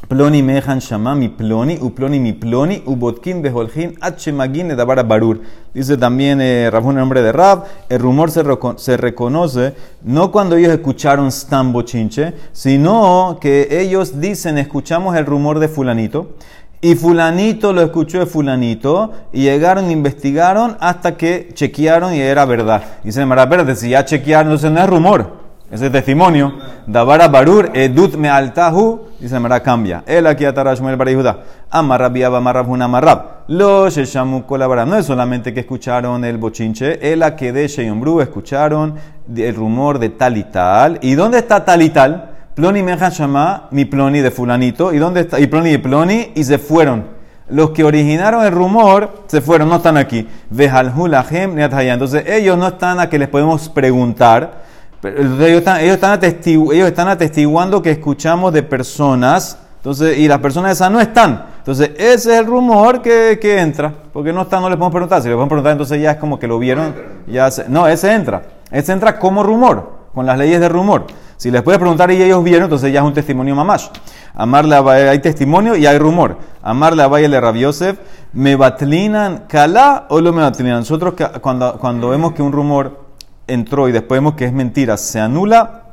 Ploni 0.06 0.44
mejan 0.44 0.80
shama 0.80 1.16
mi 1.16 1.28
ploni, 1.28 1.80
u 1.82 1.90
ploni 1.90 2.20
mi 2.20 2.32
ploni, 2.32 2.84
u 2.86 2.96
botkin 2.96 3.42
beholhin, 3.42 3.98
magin 4.32 4.70
edabara 4.70 5.02
barur. 5.02 5.42
Dice 5.74 5.98
también 5.98 6.40
eh, 6.40 6.70
Rabun 6.72 6.92
el 6.92 7.00
nombre 7.00 7.24
de 7.24 7.32
Rab, 7.32 7.66
el 7.90 8.00
rumor 8.00 8.30
se, 8.30 8.44
se, 8.78 8.96
reconoce 8.96 9.74
no 10.04 10.32
cuando 10.32 10.56
ellos 10.56 10.72
escucharon 10.72 11.32
stambo 11.32 11.82
chinche, 11.82 12.36
sino 12.52 13.40
que 13.42 13.68
ellos 13.72 14.22
dicen, 14.22 14.60
escuchamos 14.60 15.18
el 15.18 15.26
rumor 15.26 15.58
de 15.58 15.68
fulanito, 15.68 16.36
y 16.80 16.94
fulanito 16.94 17.74
lo 17.74 17.82
escuchó 17.82 18.20
de 18.20 18.28
fulanito, 18.28 19.12
y 19.34 19.42
llegaron, 19.42 19.90
investigaron 19.90 20.78
hasta 20.80 21.18
que 21.18 21.50
chequearon 21.54 22.14
y 22.14 22.20
era 22.20 22.46
verdad. 22.46 22.84
Dice 23.04 23.26
Mara, 23.26 23.44
espérate, 23.44 23.76
si 23.76 23.90
ya 23.90 24.06
chequearon, 24.06 24.52
entonces 24.52 24.72
no 24.72 24.80
es 24.80 24.88
rumor. 24.88 25.47
Ese 25.70 25.90
testimonio, 25.90 26.54
Davara 26.86 27.28
Barur, 27.28 27.72
Edut 27.74 28.16
me 28.16 28.30
altahu, 28.30 29.02
dice 29.20 29.38
Mara 29.38 29.62
cambia. 29.62 30.02
El 30.08 30.26
aquí 30.26 30.46
atarash 30.46 30.80
el 30.82 30.98
para 30.98 31.14
Judá. 31.14 31.40
Amarrab 31.70 32.16
yaba 32.16 32.38
amarrab 32.38 32.70
una 32.70 32.86
amarrab. 32.86 33.44
Lo 33.50 33.90
sheshamu 33.90 34.46
colaborar. 34.46 34.88
No 34.88 34.96
es 34.96 35.06
solamente 35.06 35.54
que 35.54 35.60
escucharon 35.60 36.24
el 36.24 36.38
bochinche, 36.38 37.12
el 37.12 37.22
que 37.36 37.52
de 37.52 37.68
Sheyombru 37.68 38.22
escucharon 38.22 38.96
el 39.36 39.56
rumor 39.56 40.00
de 40.00 40.08
tal 40.08 40.38
y 40.38 40.46
tal. 40.46 41.00
¿Y 41.02 41.16
dónde 41.16 41.40
está 41.40 41.66
tal 41.66 41.82
y 41.82 41.90
tal? 41.90 42.30
Ploni 42.56 42.82
mejan 42.82 43.12
shama, 43.12 43.68
mi 43.72 43.84
ploni 43.84 44.22
de 44.22 44.32
fulanito. 44.32 44.94
¿Y 44.94 45.00
dónde 45.00 45.20
está? 45.22 45.38
Y 45.38 45.48
ploni 45.48 45.72
y 45.72 45.78
ploni, 45.80 46.32
y 46.34 46.46
se 46.46 46.60
fueron. 46.60 47.18
Los 47.50 47.72
que 47.72 47.84
originaron 47.84 48.46
el 48.46 48.54
rumor 48.54 49.24
se 49.28 49.42
fueron, 49.42 49.68
no 49.68 49.76
están 49.76 49.98
aquí. 49.98 50.26
Entonces 50.50 52.24
ellos 52.26 52.58
no 52.58 52.68
están 52.68 53.02
a 53.02 53.10
que 53.10 53.20
les 53.20 53.28
podemos 53.28 53.68
preguntar 53.68 54.67
ellos, 55.04 55.60
están, 55.60 55.80
ellos, 55.82 55.96
están 55.96 56.20
ellos 56.24 56.88
están 56.88 57.08
atestiguando 57.08 57.82
que 57.82 57.92
escuchamos 57.92 58.52
de 58.54 58.64
personas, 58.64 59.58
entonces, 59.78 60.18
y 60.18 60.28
las 60.28 60.40
personas 60.40 60.72
esas 60.74 60.92
no 60.92 61.00
están. 61.00 61.46
Entonces, 61.60 61.92
ese 61.98 62.34
es 62.34 62.40
el 62.40 62.46
rumor 62.46 63.02
que, 63.02 63.38
que 63.42 63.60
entra, 63.60 63.94
porque 64.12 64.34
no 64.34 64.42
están, 64.42 64.62
no 64.62 64.70
les 64.70 64.78
podemos 64.78 64.92
preguntar. 64.92 65.22
Si 65.22 65.28
les 65.28 65.36
podemos 65.36 65.50
preguntar, 65.50 65.72
entonces 65.74 66.02
ya 66.02 66.12
es 66.12 66.18
como 66.18 66.40
que 66.40 66.48
lo 66.48 66.58
vieron. 66.60 66.96
Ya 67.28 67.50
no, 67.68 67.88
ese 67.88 68.14
entra. 68.14 68.42
Ese 68.72 68.92
entra 68.92 69.20
como 69.20 69.44
rumor, 69.44 69.92
con 70.14 70.26
las 70.26 70.38
leyes 70.38 70.60
de 70.60 70.68
rumor. 70.68 71.06
Si 71.38 71.52
les 71.52 71.62
puedes 71.62 71.80
preguntar 71.80 72.10
y 72.12 72.22
ellos 72.22 72.44
vieron, 72.44 72.64
entonces 72.64 72.92
ya 72.92 73.00
es 73.02 73.06
un 73.06 73.14
testimonio 73.14 73.56
mamash. 73.56 73.88
Amarle 74.34 74.76
a 74.76 74.90
hay 75.12 75.20
testimonio 75.20 75.76
y 75.76 75.86
hay 75.86 75.98
rumor. 76.00 76.38
Amarle 76.64 77.04
a 77.04 77.08
Valle 77.08 77.30
de 77.30 77.40
Rabiosef, 77.40 78.00
me 78.34 78.56
batlinan 78.56 79.46
cala 79.48 80.08
o 80.10 80.20
lo 80.20 80.34
me 80.34 80.42
batlinan. 80.42 80.80
Nosotros 80.80 81.14
cuando, 81.40 81.78
cuando 81.78 82.10
vemos 82.10 82.34
que 82.34 82.42
un 82.42 82.52
rumor 82.52 83.07
entró 83.48 83.88
y 83.90 83.92
después 83.92 84.18
vemos 84.20 84.36
que 84.36 84.46
es 84.46 84.54
mentira, 84.54 84.98
se 84.98 85.20
anula 85.20 85.84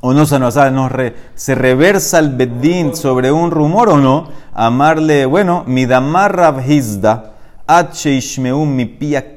o 0.00 0.12
no 0.12 0.26
se 0.26 0.38
nos, 0.38 0.54
nos 0.54 0.92
re- 0.92 1.14
se 1.34 1.54
reversa 1.54 2.18
el 2.18 2.30
bedín 2.30 2.94
sobre 2.94 3.32
un 3.32 3.50
rumor 3.50 3.88
o 3.88 3.96
no, 3.96 4.28
amarle, 4.52 5.24
bueno, 5.26 5.64
midamar 5.66 6.36
Rabhizda, 6.36 7.32
Ishmeum 8.04 8.68
mi 8.76 8.84
pia. 8.84 9.32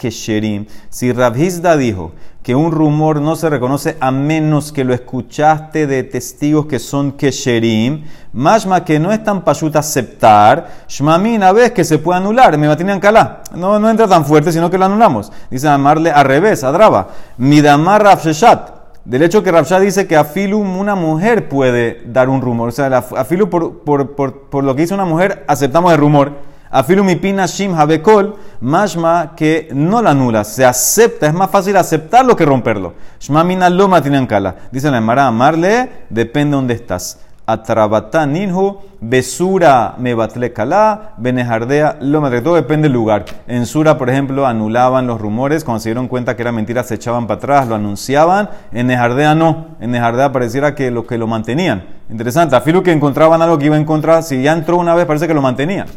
Si 0.89 1.13
Rabhizda 1.13 1.77
dijo 1.77 2.11
que 2.47 2.55
un 2.55 2.71
rumor 2.71 3.19
no 3.19 3.35
se 3.35 3.49
reconoce 3.49 3.97
a 3.99 4.09
menos 4.09 4.71
que 4.71 4.85
lo 4.85 4.93
escuchaste 4.93 5.85
de 5.85 6.03
testigos 6.03 6.65
que 6.65 6.79
son 6.79 7.11
kesherim, 7.11 8.05
mashma 8.31 8.85
que 8.85 8.99
no 8.99 9.11
es 9.11 9.21
tan 9.21 9.41
payut 9.43 9.75
aceptar, 9.75 10.85
shmamina 10.87 11.51
ves 11.51 11.73
que 11.73 11.83
se 11.83 11.97
puede 11.99 12.19
anular, 12.19 12.57
me 12.57 12.69
batinan 12.69 13.01
calá. 13.01 13.41
No, 13.53 13.77
no 13.79 13.89
entra 13.89 14.07
tan 14.07 14.23
fuerte, 14.23 14.53
sino 14.53 14.69
que 14.71 14.77
lo 14.77 14.85
anulamos. 14.85 15.29
Dice 15.51 15.67
amarle 15.67 16.09
al 16.09 16.23
revés, 16.23 16.63
a 16.63 16.71
Draba. 16.71 17.09
Midamar 17.37 18.01
Rabsheshat. 18.01 18.69
Del 19.03 19.23
hecho 19.23 19.43
que 19.43 19.51
Rabshah 19.51 19.81
dice 19.81 20.07
que 20.07 20.15
afilu 20.15 20.59
una 20.59 20.95
mujer 20.95 21.49
puede 21.49 22.01
dar 22.05 22.29
un 22.29 22.39
rumor. 22.39 22.69
O 22.69 22.71
sea, 22.71 22.87
la- 22.87 23.03
afilu 23.17 23.49
por, 23.49 23.79
por, 23.79 24.15
por, 24.15 24.43
por 24.43 24.63
lo 24.63 24.73
que 24.73 24.83
dice 24.83 24.93
una 24.93 25.03
mujer, 25.03 25.43
aceptamos 25.49 25.91
el 25.91 25.97
rumor. 25.97 26.31
Afilu 26.77 27.03
mi 27.03 27.15
pina 27.15 27.47
shim 27.47 27.73
habekol, 27.73 28.35
mashma 28.61 29.33
que 29.35 29.67
no 29.73 29.99
la 29.99 30.11
anula, 30.11 30.43
se 30.43 30.63
acepta, 30.63 31.25
es 31.25 31.33
más 31.33 31.49
fácil 31.49 31.75
aceptarlo 31.75 32.35
que 32.35 32.45
romperlo. 32.45 32.93
Shma 33.19 33.43
mina 33.43 33.67
loma 33.67 33.99
tienen 33.99 34.27
kala. 34.27 34.53
Dice 34.71 34.91
la 34.91 34.99
Emara, 34.99 35.25
amarle, 35.25 35.89
depende 36.11 36.55
dónde 36.55 36.75
estás. 36.75 37.17
Atrabata 37.47 38.27
ninhu, 38.27 38.77
besura 39.01 39.95
me 39.97 40.13
batle 40.13 40.53
kala, 40.53 41.13
benejardea 41.17 41.97
lo 42.01 42.21
me 42.21 42.41
Todo 42.41 42.53
depende 42.53 42.89
del 42.89 42.93
lugar. 42.93 43.25
En 43.47 43.65
Sura, 43.65 43.97
por 43.97 44.11
ejemplo, 44.11 44.45
anulaban 44.45 45.07
los 45.07 45.19
rumores, 45.19 45.63
cuando 45.63 45.79
se 45.79 45.89
dieron 45.89 46.07
cuenta 46.07 46.35
que 46.35 46.43
era 46.43 46.51
mentira, 46.51 46.83
se 46.83 46.93
echaban 46.93 47.25
para 47.25 47.39
atrás, 47.39 47.67
lo 47.67 47.73
anunciaban. 47.73 48.51
En 48.71 48.85
Nejardea 48.85 49.33
no. 49.33 49.69
En 49.79 49.89
Nejardea 49.89 50.31
pareciera 50.31 50.75
que 50.75 50.91
lo 50.91 51.07
que 51.07 51.17
lo 51.17 51.25
mantenían. 51.25 51.85
Interesante. 52.11 52.55
Afilu 52.55 52.83
que 52.83 52.91
encontraban 52.91 53.41
algo 53.41 53.57
que 53.57 53.65
iba 53.65 53.77
en 53.77 53.85
contra, 53.85 54.21
si 54.21 54.43
ya 54.43 54.53
entró 54.53 54.77
una 54.77 54.93
vez, 54.93 55.05
parece 55.05 55.27
que 55.27 55.33
lo 55.33 55.41
mantenían. 55.41 55.87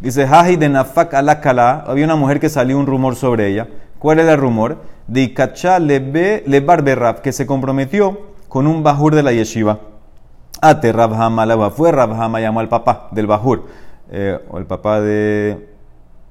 Dice, 0.00 0.26
Haji 0.26 0.56
de 0.56 0.68
Nafak 0.68 1.14
alakala, 1.14 1.84
había 1.86 2.04
una 2.04 2.16
mujer 2.16 2.38
que 2.38 2.48
salió 2.48 2.78
un 2.78 2.86
rumor 2.86 3.16
sobre 3.16 3.48
ella. 3.48 3.66
¿Cuál 3.98 4.20
era 4.20 4.34
el 4.34 4.40
rumor? 4.40 4.78
De 5.08 5.34
le 5.80 6.60
barberrab, 6.60 7.20
que 7.20 7.32
se 7.32 7.46
comprometió 7.46 8.28
con 8.48 8.66
un 8.66 8.82
bajur 8.82 9.14
de 9.14 9.22
la 9.22 9.32
yeshiva. 9.32 9.80
Ate 10.60 10.92
Rabhama 10.92 11.46
la 11.46 11.70
fue 11.70 11.92
Rabhama 11.92 12.40
llamó 12.40 12.60
al 12.60 12.68
papá 12.68 13.08
del 13.10 13.26
bajur, 13.26 13.66
eh, 14.10 14.38
o 14.50 14.58
el 14.58 14.66
papá 14.66 15.00
de, 15.00 15.68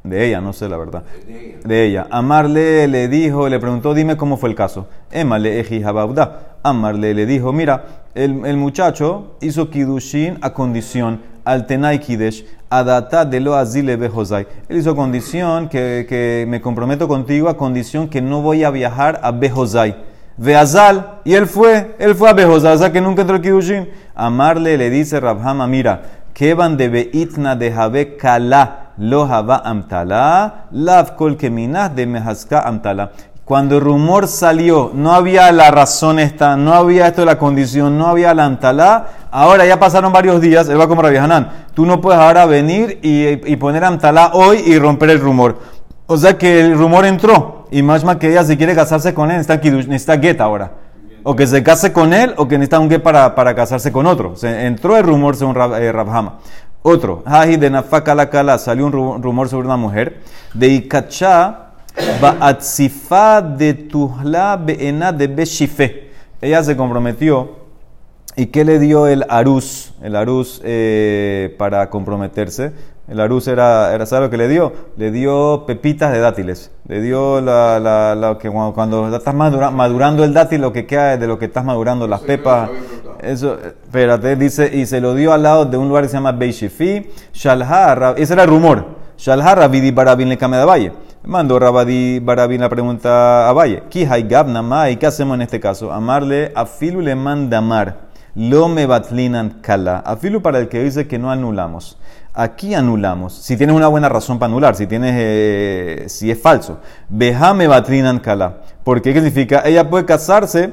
de 0.04 0.26
ella, 0.26 0.42
no 0.42 0.54
sé 0.54 0.70
la 0.70 0.78
verdad. 0.78 1.04
De 1.64 1.86
ella. 1.86 2.08
Amarle 2.10 2.88
le 2.88 3.08
dijo, 3.08 3.50
le 3.50 3.60
preguntó, 3.60 3.94
dime 3.94 4.16
cómo 4.16 4.38
fue 4.38 4.50
el 4.50 4.56
caso. 4.56 4.88
Eji 5.12 5.84
habauda. 5.84 6.58
Amarle 6.64 7.14
le 7.14 7.26
dijo, 7.26 7.54
mira, 7.54 8.04
el, 8.16 8.46
el 8.46 8.58
muchacho 8.58 9.38
hizo 9.42 9.70
kidushin 9.70 10.38
a 10.42 10.54
condición, 10.54 11.22
al 11.48 11.66
tenai 11.66 12.00
kidesh, 12.00 12.46
adata 12.70 13.24
de 13.26 13.40
lo 13.40 13.56
azile 13.56 13.96
behozai. 13.96 14.46
Él 14.68 14.78
hizo 14.78 14.96
condición 14.96 15.70
que, 15.70 16.06
que 16.08 16.46
me 16.48 16.62
comprometo 16.62 17.08
contigo 17.08 17.48
a 17.48 17.58
condición 17.58 18.10
que 18.10 18.22
no 18.22 18.42
voy 18.42 18.64
a 18.64 18.70
viajar 18.70 19.20
a 19.24 19.32
behozai. 19.32 19.96
Veazal, 20.38 21.22
y 21.24 21.34
él 21.34 21.48
fue, 21.48 21.96
él 21.98 22.14
fue 22.14 22.30
a 22.30 22.34
Behozal, 22.34 22.76
o 22.76 22.78
sea 22.78 22.92
que 22.92 23.02
nunca 23.02 23.24
entró 23.24 23.42
Kidushin. 23.42 23.90
Amarle 24.14 24.78
le 24.78 24.92
dice 24.92 25.20
Rabhama, 25.20 25.66
mira, 25.66 26.04
que 26.36 26.54
van 26.54 26.78
de 26.78 26.90
beitna 26.90 27.56
de 27.56 27.74
Habe 27.74 28.18
kala, 28.18 28.92
lo 28.98 29.26
haba 29.26 29.58
amtala, 29.66 30.68
lav 30.72 31.16
kol 31.16 31.38
de 31.38 32.06
mehazka 32.06 32.60
amtala. 32.60 33.12
Cuando 33.48 33.78
el 33.78 33.82
rumor 33.82 34.28
salió, 34.28 34.92
no 34.94 35.14
había 35.14 35.50
la 35.54 35.72
razón 35.72 36.20
esta, 36.20 36.58
no 36.58 36.74
había 36.74 37.08
esto 37.08 37.22
de 37.22 37.28
la 37.28 37.38
condición, 37.38 37.98
no 37.98 38.08
había 38.08 38.34
la 38.34 38.44
amtalá. 38.44 39.08
Ahora 39.32 39.66
ya 39.66 39.80
pasaron 39.80 40.12
varios 40.12 40.42
días, 40.42 40.68
él 40.68 40.78
va 40.78 40.86
como 40.90 41.02
Rabbi 41.02 41.16
Hanan. 41.16 41.50
Tú 41.74 41.86
no 41.86 42.02
puedes 42.02 42.20
ahora 42.20 42.46
venir 42.46 43.00
y, 43.02 43.26
y 43.50 43.56
poner 43.56 43.86
amtalá 43.86 44.32
hoy 44.34 44.62
y 44.66 44.78
romper 44.78 45.12
el 45.12 45.22
rumor. 45.22 45.60
O 46.08 46.18
sea 46.18 46.38
que 46.38 46.60
el 46.60 46.78
rumor 46.78 47.06
entró. 47.06 47.68
Y 47.72 47.84
más 47.84 48.04
que 48.18 48.32
ella 48.32 48.44
si 48.44 48.58
quiere 48.58 48.76
casarse 48.76 49.14
con 49.14 49.32
él, 49.32 49.38
necesita, 49.38 49.62
kiddush- 49.62 49.88
necesita 49.88 50.20
get 50.20 50.42
ahora. 50.42 50.72
O 51.24 51.34
que 51.34 51.48
se 51.48 51.64
case 51.64 51.94
con 51.94 52.14
él 52.14 52.34
o 52.36 52.50
que 52.50 52.58
necesita 52.58 52.80
un 52.80 52.90
get 52.90 53.02
para, 53.02 53.34
para 53.34 53.56
casarse 53.56 53.94
con 53.94 54.08
otro. 54.08 54.34
Entró 54.44 54.98
el 54.98 55.04
rumor 55.06 55.38
según 55.38 55.56
Rab, 55.56 55.74
eh, 55.76 55.90
Rabhama. 55.94 56.40
Otro, 56.82 57.24
Haji 57.26 57.56
de 57.56 57.70
Nafaka 57.70 58.14
la 58.14 58.30
Kala, 58.30 58.58
salió 58.58 58.86
un 58.86 58.92
ru- 58.92 59.22
rumor 59.22 59.48
sobre 59.48 59.68
una 59.68 59.78
mujer. 59.78 60.22
De 60.54 60.68
Ikacha, 60.68 61.67
Ba'atzifa 62.22 63.42
de 63.42 63.74
Tuhla 63.74 64.58
Be'ena 64.58 65.12
de 65.12 65.28
Beshife. 65.28 66.12
Ella 66.42 66.64
se 66.64 66.76
comprometió. 66.78 67.68
¿Y 68.36 68.48
qué 68.48 68.64
le 68.64 68.78
dio 68.78 69.08
el 69.08 69.26
arús? 69.30 69.94
El 70.04 70.16
arús 70.16 70.62
eh, 70.64 71.56
para 71.58 71.90
comprometerse. 71.90 72.72
El 73.08 73.20
arús 73.20 73.48
era, 73.48 73.94
era, 73.96 74.06
¿sabe 74.06 74.26
lo 74.26 74.30
que 74.30 74.38
le 74.38 74.48
dio? 74.48 74.74
Le 74.98 75.10
dio 75.12 75.64
pepitas 75.66 76.12
de 76.12 76.20
dátiles. 76.20 76.72
Le 76.88 77.02
dio 77.02 77.42
la, 77.42 77.80
la, 77.80 78.14
la 78.14 78.38
que 78.38 78.50
cuando, 78.50 78.74
cuando 78.74 79.16
estás 79.16 79.34
madura- 79.34 79.72
madurando 79.72 80.24
el 80.24 80.34
dátil, 80.34 80.62
lo 80.62 80.72
que 80.74 80.86
queda 80.86 81.18
de 81.18 81.26
lo 81.26 81.40
que 81.40 81.46
estás 81.46 81.66
madurando, 81.66 82.08
las 82.08 82.22
pepas. 82.22 82.70
Eso, 83.24 83.58
espérate, 83.58 84.36
dice, 84.36 84.70
y 84.72 84.86
se 84.86 85.02
lo 85.02 85.16
dio 85.16 85.34
al 85.34 85.42
lado 85.42 85.66
de 85.66 85.78
un 85.78 85.88
lugar 85.88 86.04
que 86.04 86.10
se 86.10 86.18
llama 86.18 86.34
Beishifi, 86.34 87.10
Shalha, 87.34 88.14
ese 88.18 88.34
era 88.34 88.44
el 88.44 88.50
rumor. 88.50 88.86
Shalha 89.18 89.56
Rabidi 89.56 89.90
Barabin 89.90 90.30
le 90.30 90.36
Valle. 90.38 90.92
Mandó 91.28 91.60
Rabadi 91.60 92.20
Barabin 92.20 92.62
la 92.62 92.70
pregunta 92.70 93.50
a 93.50 93.52
Valle. 93.52 93.84
Kihai 93.90 94.30
Gabna 94.30 94.62
Mai, 94.62 94.96
¿qué 94.96 95.08
hacemos 95.08 95.36
en 95.36 95.42
este 95.42 95.60
caso? 95.60 95.92
Amarle 95.92 96.54
a 96.56 96.66
Filu 96.66 97.02
le 97.02 97.16
manda 97.16 97.58
amar. 97.58 98.08
Lo 98.34 98.70
me 98.70 98.86
batlinan 98.86 99.60
kala. 99.62 99.98
Afilu 99.98 100.42
para 100.42 100.60
el 100.60 100.70
que 100.70 100.82
dice 100.82 101.06
que 101.06 101.20
no 101.20 101.30
anulamos. 101.30 101.98
Aquí 102.34 102.74
anulamos. 102.74 103.34
Si 103.34 103.58
tienes 103.58 103.76
una 103.76 103.90
buena 103.90 104.08
razón 104.08 104.40
para 104.40 104.50
anular, 104.50 104.78
si 104.78 104.88
tienes, 104.88 105.16
eh, 105.18 106.06
si 106.08 106.32
es 106.32 106.40
falso. 106.40 106.80
Beja 107.10 107.54
me 107.54 107.68
batlinan 107.68 108.20
kala. 108.20 108.60
Porque 108.86 109.14
qué 109.14 109.20
significa? 109.20 109.64
Ella 109.66 109.90
puede 109.90 110.06
casarse 110.06 110.72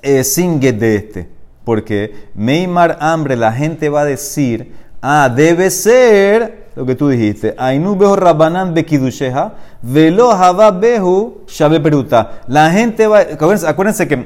eh, 0.00 0.24
sin 0.24 0.58
get 0.58 0.76
de 0.76 0.96
este. 0.96 1.28
Porque 1.66 2.30
Meimar 2.34 2.96
hambre, 2.98 3.36
la 3.36 3.52
gente 3.52 3.90
va 3.90 4.00
a 4.00 4.04
decir, 4.06 4.74
ah, 5.02 5.28
debe 5.28 5.70
ser 5.70 6.63
lo 6.76 6.86
que 6.86 6.94
tú 6.94 7.08
dijiste. 7.08 7.54
Ainu 7.58 7.96
behu 7.96 8.16
rabanan 8.16 8.74
bekidusheha, 8.74 9.52
velo 9.82 10.30
hava 10.30 10.70
behu 10.70 11.44
shabe 11.46 11.80
peruta. 11.80 12.42
La 12.48 12.70
gente 12.70 13.06
va, 13.06 13.20
acuérdense, 13.20 13.66
acuérdense 13.66 14.08
que, 14.08 14.24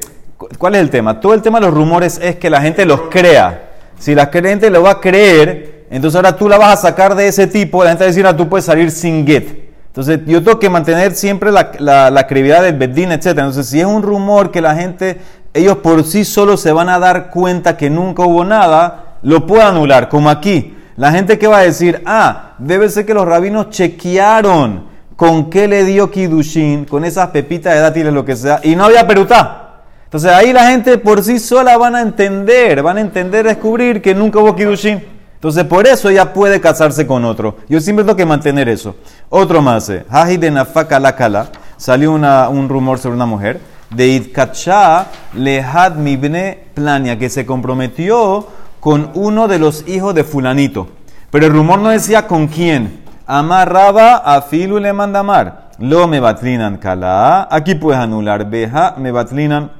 ¿cuál 0.57 0.75
es 0.75 0.81
el 0.81 0.89
tema? 0.89 1.19
Todo 1.19 1.33
el 1.33 1.41
tema 1.41 1.59
de 1.59 1.67
los 1.67 1.75
rumores 1.75 2.19
es 2.21 2.37
que 2.37 2.49
la 2.49 2.61
gente 2.61 2.85
los 2.85 3.01
crea. 3.09 3.69
Si 3.97 4.15
la 4.15 4.27
gente 4.27 4.69
lo 4.69 4.83
va 4.83 4.91
a 4.91 5.01
creer, 5.01 5.85
entonces 5.91 6.15
ahora 6.15 6.35
tú 6.35 6.47
la 6.47 6.57
vas 6.57 6.79
a 6.79 6.81
sacar 6.89 7.15
de 7.15 7.27
ese 7.27 7.47
tipo, 7.47 7.83
la 7.83 7.91
gente 7.91 8.03
va 8.03 8.05
a 8.05 8.11
decir, 8.11 8.25
ah, 8.25 8.35
tú 8.35 8.47
puedes 8.47 8.65
salir 8.65 8.91
sin 8.91 9.25
get. 9.25 9.69
Entonces, 9.87 10.19
yo 10.27 10.41
tengo 10.43 10.59
que 10.59 10.69
mantener 10.69 11.15
siempre 11.15 11.51
la, 11.51 11.71
la, 11.79 12.09
la 12.11 12.27
credibilidad 12.27 12.61
del 12.61 12.77
Bedín, 12.77 13.11
etc. 13.11 13.25
Entonces, 13.25 13.67
si 13.67 13.79
es 13.79 13.85
un 13.85 14.03
rumor 14.03 14.51
que 14.51 14.61
la 14.61 14.75
gente, 14.75 15.19
ellos 15.53 15.77
por 15.79 16.03
sí 16.03 16.23
solos 16.23 16.61
se 16.61 16.71
van 16.71 16.89
a 16.89 16.99
dar 16.99 17.31
cuenta 17.31 17.75
que 17.75 17.89
nunca 17.89 18.23
hubo 18.23 18.45
nada, 18.45 19.17
lo 19.23 19.45
puedo 19.45 19.63
anular, 19.63 20.07
como 20.07 20.29
aquí. 20.29 20.77
La 20.99 21.13
gente 21.13 21.39
que 21.39 21.47
va 21.47 21.59
a 21.59 21.63
decir, 21.63 22.01
ah, 22.05 22.55
debe 22.57 22.89
ser 22.89 23.05
que 23.05 23.13
los 23.13 23.25
rabinos 23.25 23.69
chequearon 23.69 24.83
con 25.15 25.49
qué 25.49 25.65
le 25.65 25.85
dio 25.85 26.11
Kidushin, 26.11 26.83
con 26.83 27.05
esas 27.05 27.29
pepitas 27.29 27.73
de 27.73 27.79
dátiles, 27.79 28.11
lo 28.11 28.25
que 28.25 28.35
sea, 28.35 28.59
y 28.63 28.75
no 28.75 28.83
había 28.83 29.07
perutá. 29.07 29.83
Entonces 30.03 30.29
ahí 30.29 30.51
la 30.51 30.67
gente 30.69 30.97
por 30.97 31.23
sí 31.23 31.39
sola 31.39 31.77
van 31.77 31.95
a 31.95 32.01
entender, 32.01 32.83
van 32.83 32.97
a 32.97 32.99
entender, 32.99 33.45
descubrir 33.45 34.01
que 34.01 34.13
nunca 34.13 34.39
hubo 34.39 34.53
Kidushin. 34.53 35.01
Entonces 35.35 35.63
por 35.63 35.87
eso 35.87 36.09
ella 36.09 36.33
puede 36.33 36.59
casarse 36.59 37.07
con 37.07 37.23
otro. 37.23 37.55
Yo 37.69 37.79
siempre 37.79 38.03
tengo 38.03 38.17
que 38.17 38.25
mantener 38.25 38.67
eso. 38.67 38.97
Otro 39.29 39.61
más, 39.61 39.87
eh. 39.89 40.05
Haji 40.09 40.35
de 40.35 40.51
Nafaka 40.51 40.99
la 40.99 41.15
Kala, 41.15 41.47
salió 41.77 42.11
un 42.11 42.67
rumor 42.67 42.99
sobre 42.99 43.15
una 43.15 43.25
mujer, 43.25 43.61
de 43.89 44.05
Idkacha 44.05 45.07
Lehad 45.33 45.95
Mibne 45.95 46.59
Plania, 46.73 47.17
que 47.17 47.29
se 47.29 47.45
comprometió 47.45 48.47
con 48.79 49.11
uno 49.13 49.47
de 49.47 49.59
los 49.59 49.87
hijos 49.87 50.15
de 50.15 50.23
fulanito. 50.23 50.87
Pero 51.31 51.47
el 51.47 51.53
rumor 51.53 51.79
no 51.79 51.89
decía 51.89 52.27
con 52.27 52.47
quién. 52.47 53.03
Amarraba 53.25 54.15
a 54.15 54.41
Filu 54.41 54.79
le 54.79 54.93
manda 54.93 55.19
amar. 55.19 55.69
Lo 55.79 56.07
me 56.07 56.19
batlinan 56.19 56.77
kala. 56.77 57.47
Aquí 57.51 57.75
puedes 57.75 58.01
anular. 58.01 58.49
Beja 58.49 58.95
me 58.97 59.11
batlinan 59.11 59.71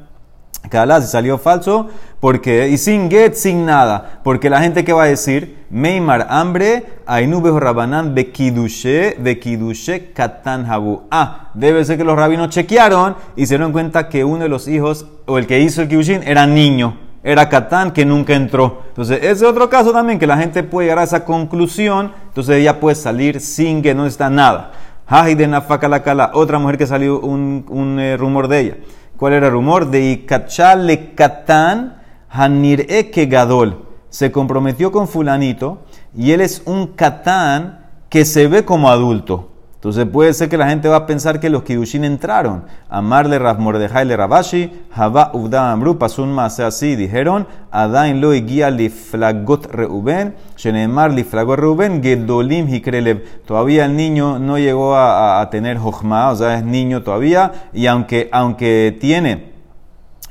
Kala, 0.68 1.02
si 1.02 1.08
salió 1.08 1.38
falso, 1.38 1.88
porque 2.20 2.68
y 2.68 2.78
sin 2.78 3.10
get, 3.10 3.34
sin 3.34 3.66
nada, 3.66 4.20
porque 4.24 4.50
la 4.50 4.62
gente 4.62 4.84
que 4.84 4.94
va 4.94 5.04
a 5.04 5.08
decir, 5.08 5.66
Meimar 5.70 6.28
hambre, 6.30 6.86
Ainube 7.06 7.58
Rabanán 7.58 8.14
de 8.14 8.32
Kidushe, 8.32 9.16
de 9.18 9.40
Kidushe 9.40 10.12
Katan 10.14 10.66
Habu. 10.66 11.04
Ah, 11.12 11.50
debe 11.54 11.86
ser 11.86 11.98
que 11.98 12.04
los 12.04 12.18
rabinos 12.18 12.50
chequearon 12.50 13.16
y 13.36 13.46
se 13.46 13.56
dieron 13.56 13.72
cuenta 13.72 14.10
que 14.10 14.26
uno 14.26 14.44
de 14.44 14.50
los 14.50 14.68
hijos, 14.68 15.08
o 15.26 15.38
el 15.38 15.48
que 15.48 15.60
hizo 15.60 15.82
el 15.82 15.88
Kidushin, 15.88 16.24
era 16.24 16.46
niño, 16.46 16.98
era 17.24 17.50
Katán 17.50 17.92
que 17.92 18.06
nunca 18.06 18.34
entró. 18.34 18.84
Entonces, 18.90 19.18
ese 19.18 19.32
es 19.32 19.44
otro 19.44 19.70
caso 19.70 19.92
también, 19.92 20.20
que 20.20 20.28
la 20.28 20.38
gente 20.38 20.64
puede 20.64 20.88
llegar 20.88 21.00
a 21.00 21.04
esa 21.04 21.26
conclusión, 21.26 22.14
entonces 22.28 22.58
ella 22.58 22.80
puede 22.80 22.96
salir 22.96 23.40
sin 23.42 23.82
que 23.82 23.94
no 23.94 24.06
está 24.06 24.30
nada. 24.30 24.72
Haji 25.08 25.36
de 25.36 25.48
Nafaka 25.48 25.88
la 25.88 26.04
Kala, 26.04 26.32
otra 26.34 26.60
mujer 26.60 26.78
que 26.78 26.88
salió 26.88 27.20
un, 27.20 27.66
un 27.70 28.00
eh, 28.00 28.16
rumor 28.16 28.48
de 28.48 28.60
ella. 28.60 28.78
¿Cuál 29.18 29.34
era 29.34 29.48
el 29.48 29.54
rumor? 29.54 29.90
De 29.90 30.12
Ikachale 30.12 31.14
Katán 31.14 32.00
Hanir 32.30 32.88
Gadol 33.28 33.86
se 34.10 34.32
comprometió 34.32 34.92
con 34.92 35.08
fulanito 35.08 35.84
y 36.16 36.32
él 36.32 36.42
es 36.42 36.62
un 36.66 36.88
katán 36.88 37.86
que 38.10 38.26
se 38.26 38.48
ve 38.48 38.66
como 38.66 38.90
adulto. 38.90 39.49
Entonces 39.80 40.06
puede 40.08 40.34
ser 40.34 40.50
que 40.50 40.58
la 40.58 40.68
gente 40.68 40.90
va 40.90 40.98
a 40.98 41.06
pensar 41.06 41.40
que 41.40 41.50
los 41.50 41.64
Kidushin 41.64 42.04
entraron. 42.04 42.66
Amarle 42.90 43.40
Rav 43.40 43.60
Mordejai 43.60 44.06
le 44.06 44.18
Rabashi, 44.18 44.74
Hava 44.94 45.32
Uvda 45.34 45.72
Amru, 45.72 45.98
pasó 45.98 46.28
así. 46.66 46.98
Dijeron, 46.98 47.48
Adain 47.72 48.20
lo 48.20 48.32
guía 48.32 48.72
li 48.72 48.90
flagot 48.90 49.68
Reuben, 49.68 50.36
Shenemar 50.58 51.14
li 51.14 51.24
flagot 51.24 51.58
Reuben, 51.58 52.04
Gedolim 52.04 52.68
hikrelev. 52.68 53.24
Todavía 53.46 53.86
el 53.86 53.96
niño 53.96 54.38
no 54.38 54.58
llegó 54.58 54.98
a, 54.98 55.40
a 55.40 55.50
tener 55.50 55.78
Jochma, 55.78 56.30
o 56.32 56.36
sea, 56.36 56.56
es 56.56 56.66
niño 56.66 57.02
todavía, 57.02 57.70
y 57.72 57.88
aunque, 57.88 58.28
aunque 58.34 58.98
tiene 59.00 59.49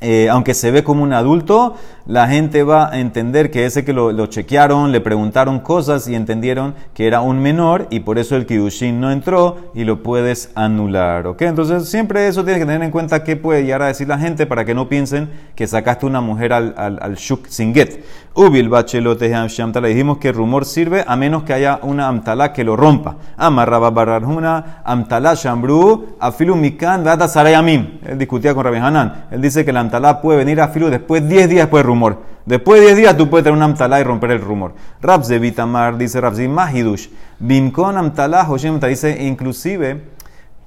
eh, 0.01 0.29
aunque 0.31 0.55
se 0.55 0.71
ve 0.71 0.85
como 0.85 1.03
un 1.03 1.13
adulto, 1.13 1.75
la 2.07 2.29
gente 2.29 2.63
va 2.63 2.91
a 2.91 3.01
entender 3.01 3.51
que 3.51 3.67
ese 3.67 3.85
que 3.85 3.93
lo, 3.93 4.27
chequearon, 4.27 4.93
le 4.93 5.01
preguntaron 5.01 5.61
cosas 5.61 6.09
y 6.09 6.15
entendieron 6.15 6.75
que 6.95 7.07
era 7.07 7.21
un 7.21 7.39
menor 7.41 7.87
y 7.91 8.01
por 8.01 8.19
eso 8.19 8.37
el 8.37 8.47
Kidushin 8.47 9.01
no 9.01 9.11
entró 9.11 9.57
y 9.75 9.85
lo 9.85 10.03
puedes 10.03 10.51
anular. 10.55 11.27
¿ok? 11.27 11.43
Entonces 11.43 11.89
siempre 11.89 12.27
eso 12.29 12.45
tienes 12.45 12.61
que 12.61 12.67
tener 12.67 12.83
en 12.83 12.91
cuenta 12.91 13.25
qué 13.25 13.37
puede 13.37 13.63
llegar 13.63 13.83
a 13.83 13.89
decir 13.89 14.09
la 14.09 14.19
gente 14.19 14.47
para 14.47 14.65
que 14.65 14.75
no 14.75 14.89
piensen 14.89 15.29
que 15.55 15.67
sacaste 15.67 16.07
una 16.07 16.21
mujer 16.21 16.53
al, 16.53 16.75
al, 16.77 16.99
al 17.03 17.17
Shuk 17.17 17.47
Singet. 17.49 18.05
Ubil 18.35 18.69
bachelote 18.69 19.29
le 19.29 19.89
dijimos 19.89 20.19
que 20.19 20.29
el 20.29 20.35
rumor 20.35 20.65
sirve 20.65 21.05
a 21.05 21.17
menos 21.17 21.43
que 21.43 21.53
haya 21.55 21.81
una 21.83 22.07
amtalá 22.07 22.53
que 22.53 22.63
lo 22.63 22.77
rompa. 22.77 23.17
Amarraba 23.37 23.91
bararjuna, 23.91 24.81
amtalá 24.85 25.35
shambru, 25.35 26.17
afilu 26.21 26.55
mikan, 26.55 27.05
sarayamim. 27.29 27.99
Él 28.07 28.17
discutía 28.17 28.55
con 28.55 28.65
Rabbi 28.65 28.79
Hanan. 28.79 29.27
Él 29.33 29.43
dice 29.43 29.65
que 29.65 29.73
la 29.73 29.81
amtalá 29.89 30.21
puede 30.21 30.39
venir 30.39 30.61
a 30.61 30.69
filu 30.69 30.89
después 30.89 31.29
10 31.29 31.49
días 31.49 31.63
después 31.63 31.83
del 31.83 31.87
rumor. 31.89 32.23
Después 32.47 32.81
de 32.81 32.87
10 32.87 32.97
días 32.97 33.17
tú 33.17 33.29
puedes 33.29 33.45
tener 33.45 33.57
una 33.57 33.67
amtalá 33.67 34.01
y 34.01 34.05
romper 34.05 34.31
el 34.31 34.41
rumor. 34.41 34.75
Rabze 35.01 35.39
Vitamar 35.39 35.99
dice 35.99 36.21
Rabzi 36.21 36.49
Mahidush. 36.49 37.09
Bimkon 37.39 37.97
amtalá, 37.97 38.49
Hoshem 38.49 38.79
dice 38.81 39.25
inclusive 39.25 40.05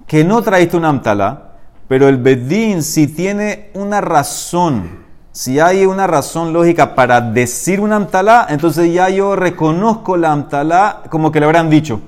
que 0.05 0.23
no 0.23 0.41
traíste 0.41 0.77
una 0.77 0.89
amtalá, 0.89 1.53
pero 1.87 2.07
el 2.07 2.17
bedín 2.17 2.83
si 2.83 3.07
tiene 3.07 3.69
una 3.73 4.01
razón 4.01 5.01
si 5.33 5.61
hay 5.61 5.85
una 5.85 6.07
razón 6.07 6.51
lógica 6.51 6.93
para 6.93 7.21
decir 7.21 7.79
una 7.79 7.95
amtalá, 7.95 8.47
entonces 8.49 8.93
ya 8.93 9.09
yo 9.09 9.35
reconozco 9.37 10.17
la 10.17 10.33
amtalá 10.33 11.03
como 11.09 11.31
que 11.31 11.39
le 11.39 11.45
habrán 11.45 11.69
dicho. 11.69 12.01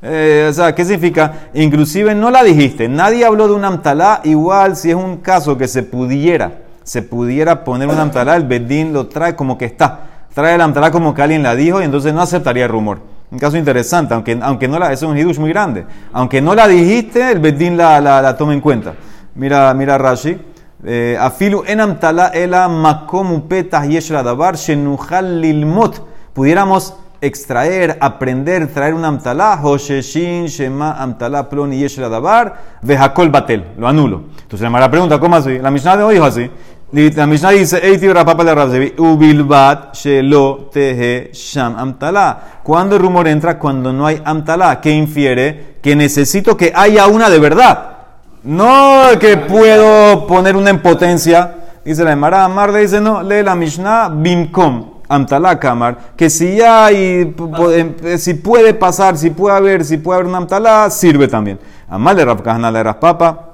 Eh, 0.00 0.52
¿qué 0.76 0.84
significa? 0.84 1.50
Inclusive 1.54 2.14
no 2.14 2.30
la 2.30 2.44
dijiste, 2.44 2.88
nadie 2.88 3.24
habló 3.24 3.48
de 3.48 3.54
una 3.54 3.68
amtalá, 3.68 4.20
igual 4.24 4.76
si 4.76 4.90
es 4.90 4.96
un 4.96 5.16
caso 5.16 5.58
que 5.58 5.66
se 5.66 5.82
pudiera, 5.82 6.52
se 6.84 7.02
pudiera 7.02 7.64
poner 7.64 7.88
una 7.88 8.02
amtalá, 8.02 8.36
el 8.36 8.44
bedín 8.44 8.92
lo 8.92 9.08
trae 9.08 9.34
como 9.34 9.58
que 9.58 9.64
está. 9.64 10.00
Trae 10.34 10.56
la 10.56 10.64
amtalá 10.64 10.92
como 10.92 11.14
que 11.14 11.22
alguien 11.22 11.42
la 11.42 11.56
dijo 11.56 11.80
y 11.80 11.84
entonces 11.84 12.14
no 12.14 12.22
aceptaría 12.22 12.66
el 12.66 12.70
rumor. 12.70 13.00
Un 13.30 13.38
caso 13.38 13.56
interesante, 13.56 14.14
aunque, 14.14 14.38
aunque 14.40 14.68
no 14.68 14.78
la, 14.78 14.92
es 14.92 15.02
un 15.02 15.18
hidush 15.18 15.38
muy 15.38 15.50
grande. 15.50 15.84
Aunque 16.12 16.40
no 16.40 16.54
la 16.54 16.68
dijiste, 16.68 17.32
el 17.32 17.40
bedín 17.40 17.76
la, 17.76 18.00
la, 18.00 18.22
la 18.22 18.36
toma 18.36 18.54
en 18.54 18.60
cuenta. 18.60 18.94
Mira, 19.34 19.74
mira 19.74 19.98
Rashi. 19.98 20.38
Eh, 20.84 21.16
afilu 21.20 21.64
enam 21.66 21.98
tala 21.98 22.28
ela 22.28 22.68
makomu 22.68 23.48
petah 23.48 23.84
yesh 23.84 24.10
davar 24.10 24.56
shenuchal 24.56 25.40
lilmot. 25.40 26.00
Pudiéramos 26.32 26.94
extraer, 27.20 27.98
aprender, 28.00 28.66
traer 28.72 28.94
un 28.94 29.04
amtalá, 29.04 29.58
Hosheshin, 29.62 30.46
Shema, 30.46 30.92
amtalá, 30.92 31.48
plon 31.48 31.72
y 31.72 31.80
yesh 31.80 31.98
davar, 31.98 32.78
vehakol 32.82 33.30
batel, 33.30 33.64
lo 33.76 33.88
anulo. 33.88 34.22
Entonces 34.42 34.70
la 34.70 34.90
pregunta, 34.90 35.18
¿cómo 35.18 35.36
así? 35.36 35.58
La 35.58 35.70
Mishnah 35.70 36.04
hoy 36.06 36.14
dijo 36.14 36.26
así. 36.26 36.50
La 36.90 37.26
Mishnah 37.26 37.50
dice, 37.50 37.86
Eiti 37.86 38.10
rapapa 38.10 38.44
de 38.44 38.54
Rabzevi, 38.54 38.94
ubilbat 38.96 39.94
shelo 39.94 40.70
tehe 40.72 41.30
sham 41.34 41.76
amtalá. 41.76 42.60
Cuando 42.62 42.96
el 42.96 43.02
rumor 43.02 43.28
entra? 43.28 43.58
Cuando 43.58 43.92
no 43.92 44.06
hay 44.06 44.22
amtalá, 44.24 44.80
que 44.80 44.90
infiere 44.90 45.76
que 45.82 45.94
necesito 45.94 46.56
que 46.56 46.72
haya 46.74 47.06
una 47.06 47.28
de 47.28 47.38
verdad. 47.38 47.96
No 48.42 49.02
que 49.20 49.36
puedo 49.36 50.26
poner 50.26 50.56
una 50.56 50.70
en 50.70 50.80
potencia. 50.80 51.56
Dice 51.84 52.04
la 52.04 52.12
Emara, 52.12 52.44
Amar 52.44 52.72
le 52.72 52.80
dice, 52.80 53.00
no, 53.00 53.22
lee 53.22 53.42
la 53.42 53.54
Mishnah, 53.54 54.08
bimkom, 54.08 54.97
amtalá 55.08 55.58
kamar, 55.58 55.96
que 56.16 56.28
si 56.28 56.56
ya 56.56 56.86
hay, 56.86 57.34
eh, 57.70 58.18
si 58.18 58.34
puede 58.34 58.74
pasar, 58.74 59.16
si 59.16 59.30
puede 59.30 59.56
haber, 59.56 59.84
si 59.84 59.96
puede 59.96 60.16
haber 60.18 60.28
una 60.28 60.38
amtalá, 60.38 60.90
sirve 60.90 61.28
también. 61.28 61.58
Amar 61.88 62.16
le 62.16 62.24
Rabkahana 62.24 62.70
le 62.70 62.84
Papa. 62.94 63.47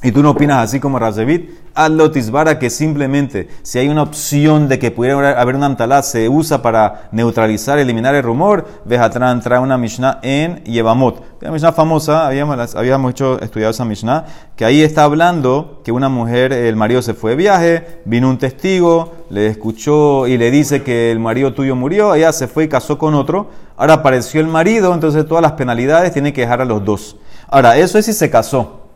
Y 0.00 0.12
tú 0.12 0.22
no 0.22 0.30
opinas 0.30 0.62
así 0.62 0.78
como 0.78 1.00
Razevit, 1.00 1.50
Lotisbara 1.90 2.58
que 2.60 2.70
simplemente 2.70 3.48
si 3.62 3.80
hay 3.80 3.88
una 3.88 4.02
opción 4.02 4.68
de 4.68 4.78
que 4.78 4.92
pudiera 4.92 5.40
haber 5.40 5.56
una 5.56 5.66
amtalá, 5.66 6.02
se 6.02 6.28
usa 6.28 6.62
para 6.62 7.08
neutralizar, 7.10 7.80
eliminar 7.80 8.14
el 8.14 8.22
rumor. 8.22 8.64
Vejatran 8.84 9.40
trae 9.40 9.58
una 9.58 9.76
Mishnah 9.76 10.20
en 10.22 10.62
Yevamot. 10.62 11.22
Una 11.40 11.50
Mishnah 11.50 11.72
famosa, 11.72 12.28
habíamos, 12.28 12.76
habíamos 12.76 13.10
hecho, 13.10 13.40
estudiado 13.40 13.72
esa 13.72 13.84
Mishnah, 13.84 14.24
que 14.54 14.64
ahí 14.64 14.82
está 14.82 15.02
hablando 15.02 15.80
que 15.84 15.90
una 15.90 16.08
mujer, 16.08 16.52
el 16.52 16.76
marido 16.76 17.02
se 17.02 17.14
fue 17.14 17.32
de 17.32 17.36
viaje, 17.36 18.00
vino 18.04 18.28
un 18.28 18.38
testigo, 18.38 19.14
le 19.30 19.48
escuchó 19.48 20.28
y 20.28 20.38
le 20.38 20.52
dice 20.52 20.84
que 20.84 21.10
el 21.10 21.18
marido 21.18 21.54
tuyo 21.54 21.74
murió, 21.74 22.14
ella 22.14 22.32
se 22.32 22.46
fue 22.46 22.64
y 22.64 22.68
casó 22.68 22.98
con 22.98 23.14
otro, 23.14 23.50
ahora 23.76 23.94
apareció 23.94 24.40
el 24.40 24.46
marido, 24.46 24.94
entonces 24.94 25.26
todas 25.26 25.42
las 25.42 25.52
penalidades 25.52 26.12
tiene 26.12 26.32
que 26.32 26.42
dejar 26.42 26.60
a 26.60 26.64
los 26.64 26.84
dos. 26.84 27.16
Ahora, 27.48 27.76
eso 27.76 27.98
es 27.98 28.06
si 28.06 28.12
se 28.12 28.30
casó. 28.30 28.87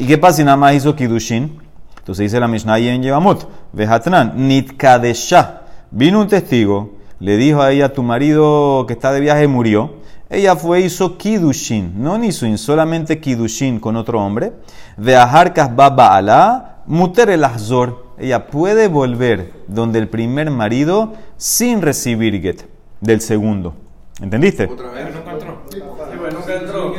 ¿Y 0.00 0.06
qué 0.06 0.16
pasa 0.16 0.38
si 0.38 0.44
nada 0.44 0.56
más 0.56 0.74
hizo 0.74 0.96
Kidushin? 0.96 1.58
Entonces 1.98 2.24
dice 2.24 2.40
la 2.40 2.48
Mishnah 2.48 2.80
y 2.80 2.88
en 2.88 3.02
Yevamot, 3.02 3.46
Vejatran, 3.74 4.32
Nitkadesha. 4.48 5.60
Vino 5.90 6.22
un 6.22 6.26
testigo, 6.26 6.94
le 7.18 7.36
dijo 7.36 7.60
a 7.60 7.70
ella, 7.70 7.92
tu 7.92 8.02
marido 8.02 8.86
que 8.86 8.94
está 8.94 9.12
de 9.12 9.20
viaje 9.20 9.46
murió. 9.46 9.96
Ella 10.30 10.56
fue, 10.56 10.80
hizo 10.80 11.18
Kidushin, 11.18 12.02
no 12.02 12.16
Nisuin, 12.16 12.56
solamente 12.56 13.20
Kidushin 13.20 13.78
con 13.78 13.96
otro 13.96 14.24
hombre. 14.24 14.54
Veaharkas 14.96 15.76
Baba 15.76 16.16
Alá, 16.16 16.78
Muter 16.86 17.28
el 17.28 17.44
Azor. 17.44 18.06
Ella 18.18 18.46
puede 18.46 18.88
volver 18.88 19.52
donde 19.66 19.98
el 19.98 20.08
primer 20.08 20.50
marido 20.50 21.12
sin 21.36 21.82
recibir 21.82 22.40
get 22.40 22.62
del 23.02 23.20
segundo. 23.20 23.74
¿Entendiste? 24.22 24.64
Otra 24.64 24.88
vez. 24.92 25.08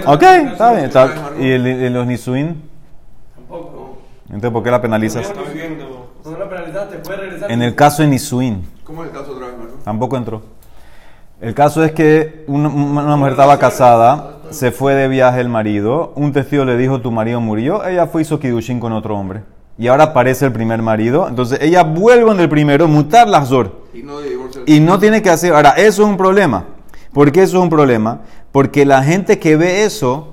Ok, 0.06 0.22
está 0.52 0.74
bien. 0.74 0.92
¿Y 1.40 1.90
los 1.90 2.06
Nisuin? 2.06 2.71
Entonces, 4.32 4.52
¿por 4.52 4.64
qué 4.64 4.72
la 4.72 4.82
penalizas? 4.82 5.34
No 6.24 6.38
la 6.38 6.50
penalizaste, 6.50 6.98
puede 6.98 7.18
regresar. 7.18 7.52
En 7.52 7.62
el 7.62 7.76
caso 7.76 8.02
de 8.02 8.10
Nisuin, 8.10 8.66
¿Cómo 8.84 9.04
es 9.04 9.10
el 9.10 9.16
caso 9.16 9.34
otra 9.34 9.48
vez, 9.48 9.58
Marco? 9.58 9.74
tampoco 9.84 10.18
entró. 10.18 10.42
El 11.42 11.54
caso 11.54 11.84
es 11.84 11.92
que 11.92 12.44
una, 12.48 12.70
una 12.70 13.16
mujer 13.16 13.34
estaba 13.34 13.58
casada, 13.58 14.38
se 14.52 14.72
fue 14.72 14.94
de 14.94 15.08
viaje 15.08 15.42
el 15.42 15.50
marido, 15.50 16.14
un 16.16 16.32
testigo 16.32 16.66
le 16.66 16.78
dijo 16.78 17.02
tu 17.02 17.12
marido 17.12 17.42
murió, 17.42 17.86
ella 17.86 18.08
fue 18.08 18.22
hizo 18.22 18.40
kidushin 18.40 18.80
con 18.80 18.94
otro 18.94 19.18
hombre. 19.18 19.42
Y 19.78 19.88
ahora 19.88 20.06
aparece 20.06 20.46
el 20.46 20.52
primer 20.52 20.82
marido, 20.82 21.28
entonces 21.28 21.60
ella 21.62 21.84
vuelve 21.84 22.32
en 22.32 22.40
el 22.40 22.50
primero, 22.50 22.88
mutar 22.88 23.28
las 23.28 23.50
zor. 23.50 23.82
Y 23.94 24.04
no. 24.04 24.20
Y 24.66 24.80
no 24.80 25.00
tiene 25.00 25.22
que 25.22 25.30
hacer. 25.30 25.54
Ahora, 25.54 25.72
eso 25.72 26.04
es 26.04 26.10
un 26.10 26.18
problema. 26.18 26.66
¿Por 27.14 27.32
qué 27.32 27.42
eso 27.42 27.58
es 27.58 27.64
un 27.64 27.70
problema? 27.70 28.22
Porque 28.52 28.86
la 28.86 29.02
gente 29.04 29.40
que 29.40 29.56
ve 29.56 29.84
eso, 29.84 30.31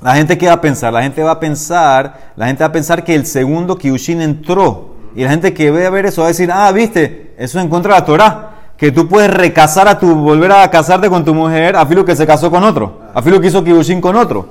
la 0.00 0.14
gente 0.14 0.38
que 0.38 0.46
va 0.46 0.54
a 0.54 0.60
pensar, 0.60 0.92
la 0.92 1.02
gente 1.02 1.22
va 1.22 1.32
a 1.32 1.40
pensar, 1.40 2.32
la 2.36 2.46
gente 2.46 2.62
va 2.62 2.68
a 2.68 2.72
pensar 2.72 3.02
que 3.02 3.14
el 3.14 3.26
segundo 3.26 3.76
Kiushin 3.76 4.20
entró. 4.20 4.94
Y 5.14 5.24
la 5.24 5.30
gente 5.30 5.52
que 5.52 5.70
ve 5.70 5.86
a 5.86 5.90
ver 5.90 6.06
eso 6.06 6.20
va 6.20 6.28
a 6.28 6.28
decir, 6.28 6.50
ah, 6.52 6.70
viste, 6.70 7.34
eso 7.36 7.58
es 7.58 7.64
en 7.64 7.70
contra 7.70 7.94
de 7.94 8.00
la 8.00 8.06
Torah. 8.06 8.50
Que 8.76 8.92
tú 8.92 9.08
puedes 9.08 9.28
recasar 9.28 9.88
a 9.88 9.98
tu, 9.98 10.14
volver 10.14 10.52
a 10.52 10.70
casarte 10.70 11.08
con 11.08 11.24
tu 11.24 11.34
mujer, 11.34 11.74
a 11.74 11.84
filo 11.84 12.04
que 12.04 12.14
se 12.14 12.26
casó 12.26 12.48
con 12.48 12.62
otro, 12.62 13.00
a 13.12 13.20
filo 13.22 13.40
que 13.40 13.48
hizo 13.48 13.64
Kiushin 13.64 14.00
con 14.00 14.14
otro. 14.14 14.48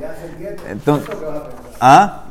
Entonces, 0.69 1.09
¿ah? 1.79 2.23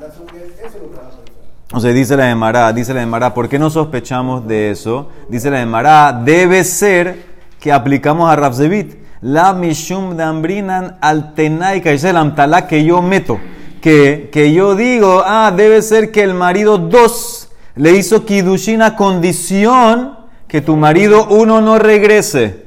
O 1.73 1.81
sea, 1.81 1.93
dice 1.93 2.17
la 2.17 2.31
Emara, 2.31 2.71
dice 2.73 2.93
la 2.93 3.03
Emara, 3.03 3.33
¿por 3.33 3.49
qué 3.49 3.59
no 3.59 3.71
sospechamos 3.71 4.47
de 4.47 4.71
eso? 4.71 5.09
Dice 5.29 5.51
la 5.51 5.63
Emara, 5.63 6.13
debe 6.13 6.63
ser 6.65 7.25
que 7.59 7.73
aplicamos 7.73 8.31
a 8.31 8.37
Rafzevit. 8.37 9.06
La 9.21 9.53
mishum 9.53 10.17
de 10.17 10.23
ambrinan 10.23 10.99
al 11.01 11.35
tenai, 11.35 11.81
que 11.83 11.95
es 11.95 12.05
el 12.05 12.17
amtalá 12.17 12.67
que 12.67 12.85
yo 12.85 13.03
meto. 13.03 13.41
Que, 13.81 14.31
que 14.33 14.53
yo 14.53 14.75
digo, 14.75 15.23
ah, 15.25 15.53
debe 15.57 15.81
ser 15.83 16.11
que 16.11 16.23
el 16.23 16.35
marido 16.35 16.79
dos 16.79 17.49
le 17.75 17.93
hizo 17.93 18.25
kidushin 18.25 18.83
a 18.83 18.97
condición 18.97 20.19
que 20.49 20.61
tu 20.61 20.77
marido 20.77 21.27
uno 21.29 21.61
no 21.61 21.79
regrese. 21.79 22.67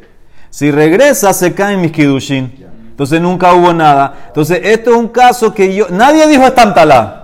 Si 0.49 0.71
regresa, 0.71 1.33
se 1.33 1.53
caen 1.53 1.81
mis 1.81 1.91
kidushin. 1.91 2.65
Entonces 2.89 3.21
nunca 3.21 3.53
hubo 3.53 3.73
nada. 3.73 4.25
Entonces, 4.27 4.59
esto 4.63 4.91
es 4.91 4.97
un 4.97 5.07
caso 5.07 5.53
que 5.53 5.73
yo. 5.73 5.87
Nadie 5.89 6.27
dijo 6.27 6.43
esta 6.43 6.63
amtalá. 6.63 7.18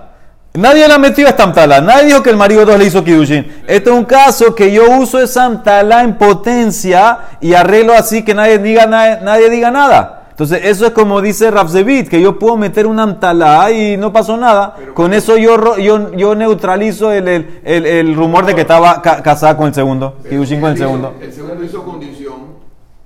Nadie 0.56 0.88
la 0.88 0.98
metió 0.98 1.26
esta 1.28 1.42
amtalá. 1.44 1.80
Nadie 1.80 2.06
dijo 2.06 2.22
que 2.22 2.30
el 2.30 2.36
marido 2.36 2.64
dos 2.64 2.78
le 2.78 2.84
hizo 2.86 3.02
kidushin. 3.04 3.62
Este 3.66 3.90
es 3.90 3.96
un 3.96 4.04
caso 4.04 4.54
que 4.54 4.70
yo 4.72 4.90
uso 4.98 5.18
esa 5.20 5.44
amtalá 5.44 6.02
en 6.02 6.16
potencia 6.16 7.18
y 7.40 7.54
arreglo 7.54 7.92
así 7.94 8.24
que 8.24 8.34
nadie 8.34 8.58
diga, 8.58 8.86
nadie, 8.86 9.18
nadie 9.22 9.50
diga 9.50 9.70
nada. 9.70 10.22
Entonces, 10.30 10.60
eso 10.64 10.84
es 10.84 10.92
como 10.92 11.22
dice 11.22 11.50
Rafzevit, 11.50 12.08
que 12.10 12.20
yo 12.20 12.38
puedo 12.38 12.58
meter 12.58 12.86
una 12.86 13.04
amtalá 13.04 13.70
y 13.70 13.96
no 13.96 14.12
pasó 14.12 14.36
nada. 14.36 14.76
Con 14.92 15.14
eso 15.14 15.38
yo, 15.38 15.78
yo, 15.78 16.12
yo 16.14 16.34
neutralizo 16.34 17.10
el, 17.10 17.26
el, 17.26 17.60
el- 17.64 17.86
el 17.86 18.14
rumor 18.14 18.44
de 18.44 18.54
que 18.54 18.60
estaba 18.60 19.00
ca- 19.00 19.22
casada 19.22 19.56
con 19.56 19.68
el 19.68 19.74
segundo, 19.74 20.16
Kidushin 20.28 20.60
con 20.60 20.72
el 20.72 20.76
segundo. 20.78 21.14
El 21.22 21.32
segundo 21.32 21.64
hizo 21.64 21.82
condición 21.84 22.34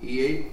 y. 0.02 0.49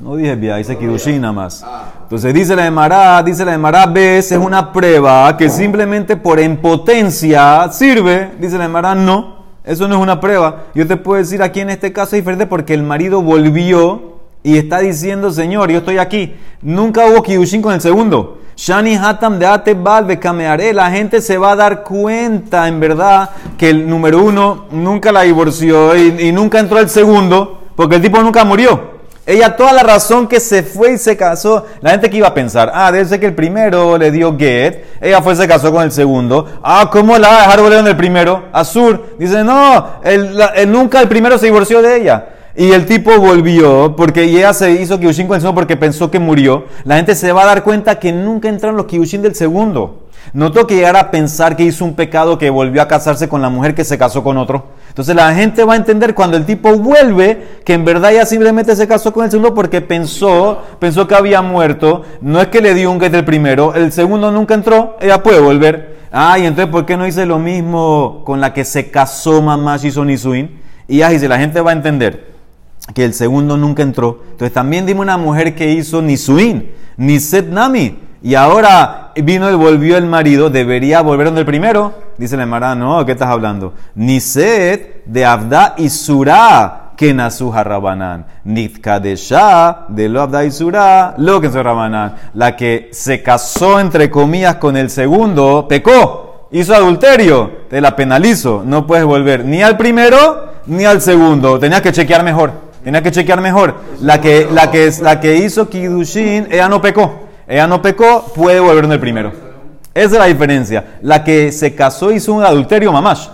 No 0.00 0.16
dije 0.16 0.34
bien, 0.34 0.56
dice 0.56 0.78
Kidushin 0.78 1.20
nada 1.20 1.32
más. 1.34 1.62
Ah. 1.62 1.84
Entonces 2.04 2.32
dice 2.32 2.56
la 2.56 2.66
Emara, 2.66 3.22
dice 3.22 3.44
la 3.44 3.52
Emara, 3.52 3.84
ves, 3.84 4.32
es 4.32 4.38
una 4.38 4.72
prueba 4.72 5.36
que 5.36 5.50
simplemente 5.50 6.16
por 6.16 6.40
impotencia 6.40 7.68
sirve. 7.70 8.30
Dice 8.40 8.56
la 8.56 8.64
Emara, 8.64 8.94
no, 8.94 9.44
eso 9.62 9.86
no 9.88 9.96
es 9.96 10.00
una 10.00 10.18
prueba. 10.18 10.64
Yo 10.74 10.86
te 10.86 10.96
puedo 10.96 11.18
decir 11.18 11.42
aquí 11.42 11.60
en 11.60 11.68
este 11.68 11.92
caso 11.92 12.16
es 12.16 12.22
diferente 12.22 12.46
porque 12.46 12.72
el 12.72 12.82
marido 12.82 13.20
volvió 13.20 14.14
y 14.42 14.56
está 14.56 14.78
diciendo, 14.78 15.30
Señor, 15.32 15.70
yo 15.70 15.78
estoy 15.78 15.98
aquí. 15.98 16.34
Nunca 16.62 17.04
hubo 17.04 17.22
Kidushin 17.22 17.60
con 17.60 17.74
el 17.74 17.82
segundo. 17.82 18.38
Shani 18.56 18.96
Hatam 18.96 19.38
de 19.38 19.46
Atebal 19.46 20.06
Bekameare, 20.06 20.72
la 20.72 20.90
gente 20.90 21.20
se 21.20 21.36
va 21.36 21.52
a 21.52 21.56
dar 21.56 21.82
cuenta 21.82 22.68
en 22.68 22.80
verdad 22.80 23.30
que 23.58 23.68
el 23.68 23.88
número 23.88 24.22
uno 24.22 24.64
nunca 24.70 25.12
la 25.12 25.22
divorció 25.22 25.94
y, 25.94 26.28
y 26.28 26.32
nunca 26.32 26.58
entró 26.58 26.78
el 26.78 26.88
segundo 26.88 27.60
porque 27.76 27.96
el 27.96 28.02
tipo 28.02 28.18
nunca 28.22 28.46
murió. 28.46 28.99
Ella, 29.30 29.54
toda 29.56 29.72
la 29.72 29.84
razón 29.84 30.26
que 30.26 30.40
se 30.40 30.64
fue 30.64 30.94
y 30.94 30.98
se 30.98 31.16
casó, 31.16 31.64
la 31.80 31.90
gente 31.90 32.10
que 32.10 32.16
iba 32.16 32.26
a 32.26 32.34
pensar, 32.34 32.72
ah, 32.74 32.90
debe 32.90 33.04
ser 33.04 33.20
que 33.20 33.26
el 33.26 33.34
primero 33.36 33.96
le 33.96 34.10
dio 34.10 34.36
get, 34.36 34.84
ella 35.00 35.22
fue 35.22 35.34
y 35.34 35.36
se 35.36 35.46
casó 35.46 35.70
con 35.70 35.84
el 35.84 35.92
segundo, 35.92 36.48
ah, 36.64 36.90
¿cómo 36.90 37.16
la 37.16 37.28
va 37.28 37.36
a 37.36 37.42
dejar 37.42 37.60
volver 37.60 37.78
en 37.78 37.86
el 37.86 37.96
primero? 37.96 38.46
Azur, 38.52 39.14
dice, 39.20 39.44
no, 39.44 40.00
el, 40.02 40.36
nunca 40.66 41.00
el 41.00 41.06
primero 41.06 41.38
se 41.38 41.46
divorció 41.46 41.80
de 41.80 41.96
ella. 42.00 42.26
Y 42.56 42.72
el 42.72 42.86
tipo 42.86 43.16
volvió 43.18 43.94
porque 43.96 44.24
ella 44.24 44.52
se 44.52 44.72
hizo 44.72 44.98
Kyushin 44.98 45.28
con 45.28 45.36
el 45.36 45.40
segundo 45.40 45.60
porque 45.60 45.76
pensó 45.76 46.10
que 46.10 46.18
murió. 46.18 46.64
La 46.82 46.96
gente 46.96 47.14
se 47.14 47.30
va 47.30 47.44
a 47.44 47.46
dar 47.46 47.62
cuenta 47.62 48.00
que 48.00 48.12
nunca 48.12 48.48
entraron 48.48 48.76
los 48.76 48.86
Kyushin 48.86 49.22
del 49.22 49.36
segundo. 49.36 49.99
No 50.32 50.52
tengo 50.52 50.66
que 50.66 50.76
llegar 50.76 50.96
a 50.96 51.10
pensar 51.10 51.56
que 51.56 51.64
hizo 51.64 51.84
un 51.84 51.94
pecado 51.94 52.38
que 52.38 52.50
volvió 52.50 52.82
a 52.82 52.88
casarse 52.88 53.28
con 53.28 53.42
la 53.42 53.48
mujer 53.48 53.74
que 53.74 53.84
se 53.84 53.98
casó 53.98 54.22
con 54.22 54.38
otro. 54.38 54.68
Entonces 54.88 55.14
la 55.14 55.34
gente 55.34 55.64
va 55.64 55.74
a 55.74 55.76
entender 55.76 56.14
cuando 56.14 56.36
el 56.36 56.44
tipo 56.44 56.76
vuelve 56.76 57.60
que 57.64 57.74
en 57.74 57.84
verdad 57.84 58.12
ella 58.12 58.26
simplemente 58.26 58.76
se 58.76 58.86
casó 58.86 59.12
con 59.12 59.24
el 59.24 59.30
segundo 59.30 59.54
porque 59.54 59.80
pensó, 59.80 60.62
pensó 60.78 61.08
que 61.08 61.14
había 61.14 61.42
muerto. 61.42 62.02
No 62.20 62.40
es 62.40 62.48
que 62.48 62.60
le 62.60 62.74
dio 62.74 62.90
un 62.90 63.00
get 63.00 63.12
del 63.12 63.24
primero, 63.24 63.74
el 63.74 63.92
segundo 63.92 64.30
nunca 64.30 64.54
entró, 64.54 64.96
ella 65.00 65.22
puede 65.22 65.40
volver. 65.40 66.00
Ah, 66.12 66.38
y 66.38 66.46
entonces 66.46 66.70
¿por 66.72 66.86
qué 66.86 66.96
no 66.96 67.06
hice 67.06 67.24
lo 67.24 67.38
mismo 67.38 68.22
con 68.24 68.40
la 68.40 68.52
que 68.52 68.64
se 68.64 68.90
casó 68.90 69.40
mamá 69.42 69.76
Shison 69.76 70.06
Nisuin? 70.06 70.60
Y 70.88 70.98
ya 70.98 71.08
dice, 71.08 71.28
la 71.28 71.38
gente 71.38 71.60
va 71.60 71.70
a 71.70 71.74
entender 71.74 72.30
que 72.94 73.04
el 73.04 73.14
segundo 73.14 73.56
nunca 73.56 73.82
entró. 73.82 74.22
Entonces 74.32 74.52
también 74.52 74.86
dime 74.86 75.00
una 75.00 75.16
mujer 75.16 75.54
que 75.54 75.70
hizo 75.70 76.02
Nisuin, 76.02 76.70
Niset 76.96 77.46
Nami. 77.46 78.09
Y 78.22 78.34
ahora 78.34 79.12
vino 79.16 79.50
y 79.50 79.54
volvió 79.54 79.96
el 79.96 80.06
marido, 80.06 80.50
debería 80.50 81.00
volver 81.00 81.26
donde 81.26 81.40
el 81.40 81.46
primero. 81.46 81.94
Dice 82.18 82.36
la 82.36 82.42
Emara, 82.42 82.74
no, 82.74 83.04
¿qué 83.06 83.12
estás 83.12 83.28
hablando? 83.28 83.72
Niset 83.94 85.04
de 85.06 85.24
Abda 85.24 85.74
y 85.78 85.88
Surá, 85.88 86.92
que 86.96 87.14
nasu 87.14 87.50
Rabanán. 87.50 88.26
Nitkadesha 88.44 89.86
de 89.88 90.08
lo 90.10 90.20
Abda 90.20 90.44
y 90.44 90.50
Surá, 90.50 91.14
lo 91.16 91.40
que 91.40 91.48
Rabanán. 91.48 92.14
La 92.34 92.56
que 92.56 92.90
se 92.92 93.22
casó, 93.22 93.80
entre 93.80 94.10
comillas, 94.10 94.56
con 94.56 94.76
el 94.76 94.90
segundo, 94.90 95.66
pecó, 95.66 96.48
hizo 96.52 96.74
adulterio, 96.74 97.50
te 97.70 97.80
la 97.80 97.96
penalizo. 97.96 98.62
No 98.66 98.86
puedes 98.86 99.06
volver 99.06 99.46
ni 99.46 99.62
al 99.62 99.78
primero 99.78 100.50
ni 100.66 100.84
al 100.84 101.00
segundo. 101.00 101.58
Tenías 101.58 101.80
que 101.80 101.92
chequear 101.92 102.22
mejor. 102.22 102.52
Tenías 102.84 103.02
que 103.02 103.12
chequear 103.12 103.40
mejor. 103.40 103.76
La 104.02 104.20
que, 104.20 104.46
la 104.50 104.70
que, 104.70 104.90
la 105.00 105.20
que 105.20 105.36
hizo 105.36 105.70
Kidushin, 105.70 106.48
ella 106.50 106.68
no 106.68 106.82
pecó. 106.82 107.29
Ella 107.50 107.66
no 107.66 107.82
pecó, 107.82 108.32
puede 108.32 108.60
volver 108.60 108.84
en 108.84 108.92
el 108.92 109.00
primero. 109.00 109.32
Esa 109.92 110.06
es 110.06 110.18
la 110.20 110.26
diferencia. 110.26 110.84
La 111.02 111.24
que 111.24 111.50
se 111.50 111.74
casó 111.74 112.12
hizo 112.12 112.32
un 112.32 112.44
adulterio, 112.44 112.92
mamash. 112.92 113.26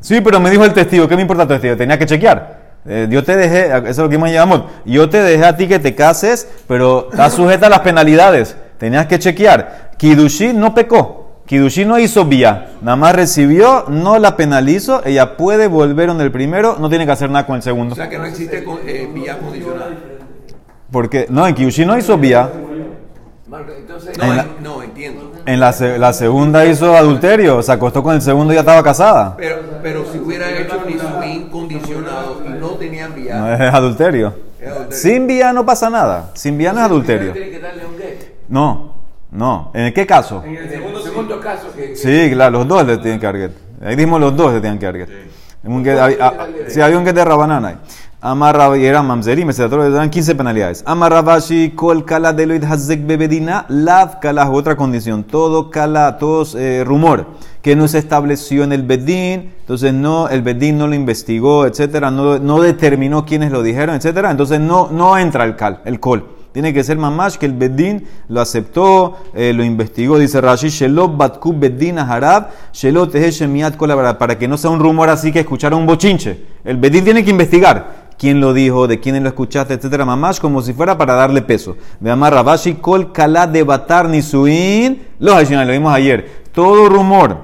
Sí, 0.00 0.22
pero 0.22 0.40
me 0.40 0.48
dijo 0.48 0.64
el 0.64 0.72
testigo, 0.72 1.06
¿qué 1.06 1.16
me 1.16 1.20
importa 1.20 1.42
el 1.42 1.48
testigo? 1.50 1.76
Tenía 1.76 1.98
que 1.98 2.06
chequear. 2.06 2.78
Eh, 2.86 3.08
yo 3.10 3.22
te 3.22 3.36
dejé, 3.36 3.66
eso 3.66 3.88
es 3.88 3.98
lo 3.98 4.08
que 4.08 4.16
me 4.16 4.32
llamamos. 4.32 4.62
Yo 4.86 5.10
te 5.10 5.18
dejé 5.18 5.44
a 5.44 5.54
ti 5.54 5.68
que 5.68 5.78
te 5.78 5.94
cases, 5.94 6.48
pero 6.66 7.08
estás 7.10 7.34
sujeta 7.34 7.66
a 7.66 7.68
las 7.68 7.80
penalidades. 7.80 8.56
Tenías 8.78 9.04
que 9.06 9.18
chequear. 9.18 9.90
Kidushin 9.98 10.58
no 10.58 10.74
pecó. 10.74 11.42
Kidushin 11.44 11.88
no 11.88 11.98
hizo 11.98 12.24
vía. 12.24 12.70
Nada 12.80 12.96
más 12.96 13.14
recibió, 13.14 13.84
no 13.88 14.18
la 14.18 14.34
penalizó. 14.34 15.04
Ella 15.04 15.36
puede 15.36 15.66
volver 15.66 16.08
en 16.08 16.22
el 16.22 16.32
primero, 16.32 16.76
no 16.80 16.88
tiene 16.88 17.04
que 17.04 17.12
hacer 17.12 17.28
nada 17.28 17.44
con 17.44 17.56
el 17.56 17.62
segundo. 17.62 17.92
O 17.92 17.96
sea 17.96 18.08
que 18.08 18.16
no 18.16 18.24
existe 18.24 18.64
eh, 18.86 19.10
vía 19.12 19.36
condicional. 19.36 19.98
Porque, 20.90 21.26
no, 21.28 21.46
en 21.46 21.54
Kidushin 21.54 21.86
no 21.86 21.98
hizo 21.98 22.16
vía. 22.16 22.48
Marco, 23.56 23.72
Entonces, 23.78 24.18
En 24.18 24.28
no, 24.28 24.34
la- 24.34 24.46
no, 24.62 24.82
entiendo. 24.82 25.32
En 25.46 25.60
la, 25.60 25.74
la 25.98 26.12
segunda 26.12 26.64
hizo 26.66 26.94
adulterio, 26.96 27.62
se 27.62 27.72
acostó 27.72 28.02
con 28.02 28.14
el 28.14 28.22
segundo 28.22 28.52
y 28.52 28.56
ya 28.56 28.60
estaba 28.60 28.82
casada. 28.82 29.34
Pero, 29.36 29.56
pero 29.82 30.04
si 30.12 30.18
hubiera 30.18 30.50
hecho 30.50 30.80
Nisuin 30.86 31.48
condicionado 31.50 32.42
y 32.46 32.50
no 32.50 32.68
tenían 32.70 33.14
vía, 33.14 33.36
No 33.36 33.52
es 33.54 33.60
adulterio. 33.60 34.34
Es 34.60 34.68
adulterio. 34.68 34.96
Sin 34.96 35.26
vía 35.26 35.52
no 35.52 35.64
pasa 35.64 35.88
nada. 35.90 36.30
Sin 36.34 36.58
vía 36.58 36.72
no 36.72 36.80
es 36.80 36.84
adulterio. 36.86 37.32
que 37.32 37.40
un. 37.40 37.96
No, 38.48 38.94
no. 39.30 39.70
¿En 39.74 39.92
qué 39.92 40.06
caso? 40.06 40.42
En 40.44 40.56
el 40.56 40.68
segundo 40.70 41.00
sí. 41.00 41.10
caso, 41.42 41.72
que, 41.74 41.88
que- 41.90 41.96
Sí, 41.96 42.30
claro, 42.32 42.50
los 42.58 42.68
dos 42.68 42.86
le 42.86 42.98
tienen 42.98 43.18
que 43.20 43.26
dar 43.26 43.36
get. 43.36 43.52
Ahí 43.82 43.96
dijimos 43.96 44.20
los 44.20 44.36
dos 44.36 44.52
le 44.54 44.60
tienen 44.60 44.78
que 44.78 44.86
dar 44.86 44.96
get. 44.96 45.08
Un 45.64 45.84
get- 45.84 45.98
hay- 45.98 46.16
ah, 46.20 46.46
Sí, 46.68 46.80
había 46.80 46.96
un 46.98 47.04
get 47.04 47.14
de 47.14 47.24
Rabanana 47.24 47.80
ahí. 48.26 48.32
Amarra 48.32 48.76
y 48.76 48.84
era 48.84 49.02
mamzerim, 49.02 49.48
de 49.48 49.90
dan 49.90 50.10
15 50.10 50.34
penalidades. 50.34 50.82
Amarrabashi, 50.86 51.70
kol 51.70 52.04
kala 52.04 52.32
deloid 52.32 52.64
hazek 52.64 53.06
bebedina, 53.06 53.66
lav 53.68 54.20
kala, 54.20 54.50
otra 54.50 54.76
condición. 54.76 55.24
Todo 55.24 55.70
kala, 55.70 56.18
todos 56.18 56.54
eh, 56.54 56.84
rumor 56.84 57.26
que 57.66 57.74
no 57.74 57.88
se 57.88 57.98
estableció 57.98 58.62
en 58.62 58.72
el 58.72 58.84
bedín, 58.84 59.52
entonces 59.58 59.92
no, 59.92 60.28
el 60.28 60.42
bedín 60.42 60.78
no 60.78 60.86
lo 60.86 60.94
investigó, 60.94 61.66
etcétera, 61.66 62.12
no, 62.12 62.60
determinó 62.60 63.24
quiénes 63.24 63.50
lo 63.50 63.60
dijeron, 63.60 63.96
etcétera, 63.96 64.30
entonces 64.30 64.60
no, 64.60 64.88
no 64.92 65.18
entra 65.18 65.42
el 65.42 65.56
cal, 65.56 65.80
el 65.84 65.98
col. 65.98 66.28
Tiene 66.52 66.72
que 66.72 66.84
ser 66.84 66.96
mamash 66.96 67.38
que 67.38 67.44
el 67.46 67.54
bedín 67.54 68.04
lo 68.28 68.40
aceptó, 68.40 69.16
eh, 69.34 69.52
lo 69.52 69.64
investigó, 69.64 70.16
dice 70.16 70.40
Rashi, 70.40 70.68
Shelo 70.68 71.08
Batku 71.08 71.52
Bedín 71.58 71.98
Harab, 71.98 72.50
Shelo 72.72 73.08
Tehe 73.08 73.32
Shemiat 73.32 73.76
Kol 73.76 73.90
Habarab", 73.90 74.16
para 74.16 74.38
que 74.38 74.46
no 74.46 74.56
sea 74.56 74.70
un 74.70 74.78
rumor 74.78 75.10
así 75.10 75.32
que 75.32 75.40
escucharon 75.40 75.80
un 75.80 75.86
bochinche. 75.86 76.38
El 76.64 76.76
bedín 76.76 77.04
tiene 77.04 77.24
que 77.24 77.30
investigar 77.30 77.95
quién 78.18 78.40
lo 78.40 78.52
dijo, 78.52 78.86
de 78.86 79.00
quién 79.00 79.22
lo 79.22 79.28
escuchaste, 79.28 79.74
etcétera, 79.74 80.04
mamash, 80.04 80.38
como 80.38 80.62
si 80.62 80.72
fuera 80.72 80.96
para 80.96 81.14
darle 81.14 81.42
peso. 81.42 81.76
De 82.00 82.10
Amar 82.10 82.34
Rabashi, 82.34 82.74
Kol 82.74 83.12
Kala 83.12 83.46
de 83.46 83.62
Batar 83.62 84.08
Nisuin, 84.08 85.06
los 85.18 85.34
adicionales, 85.34 85.68
lo 85.68 85.72
vimos 85.80 85.94
ayer. 85.94 86.44
Todo 86.52 86.88
rumor 86.88 87.38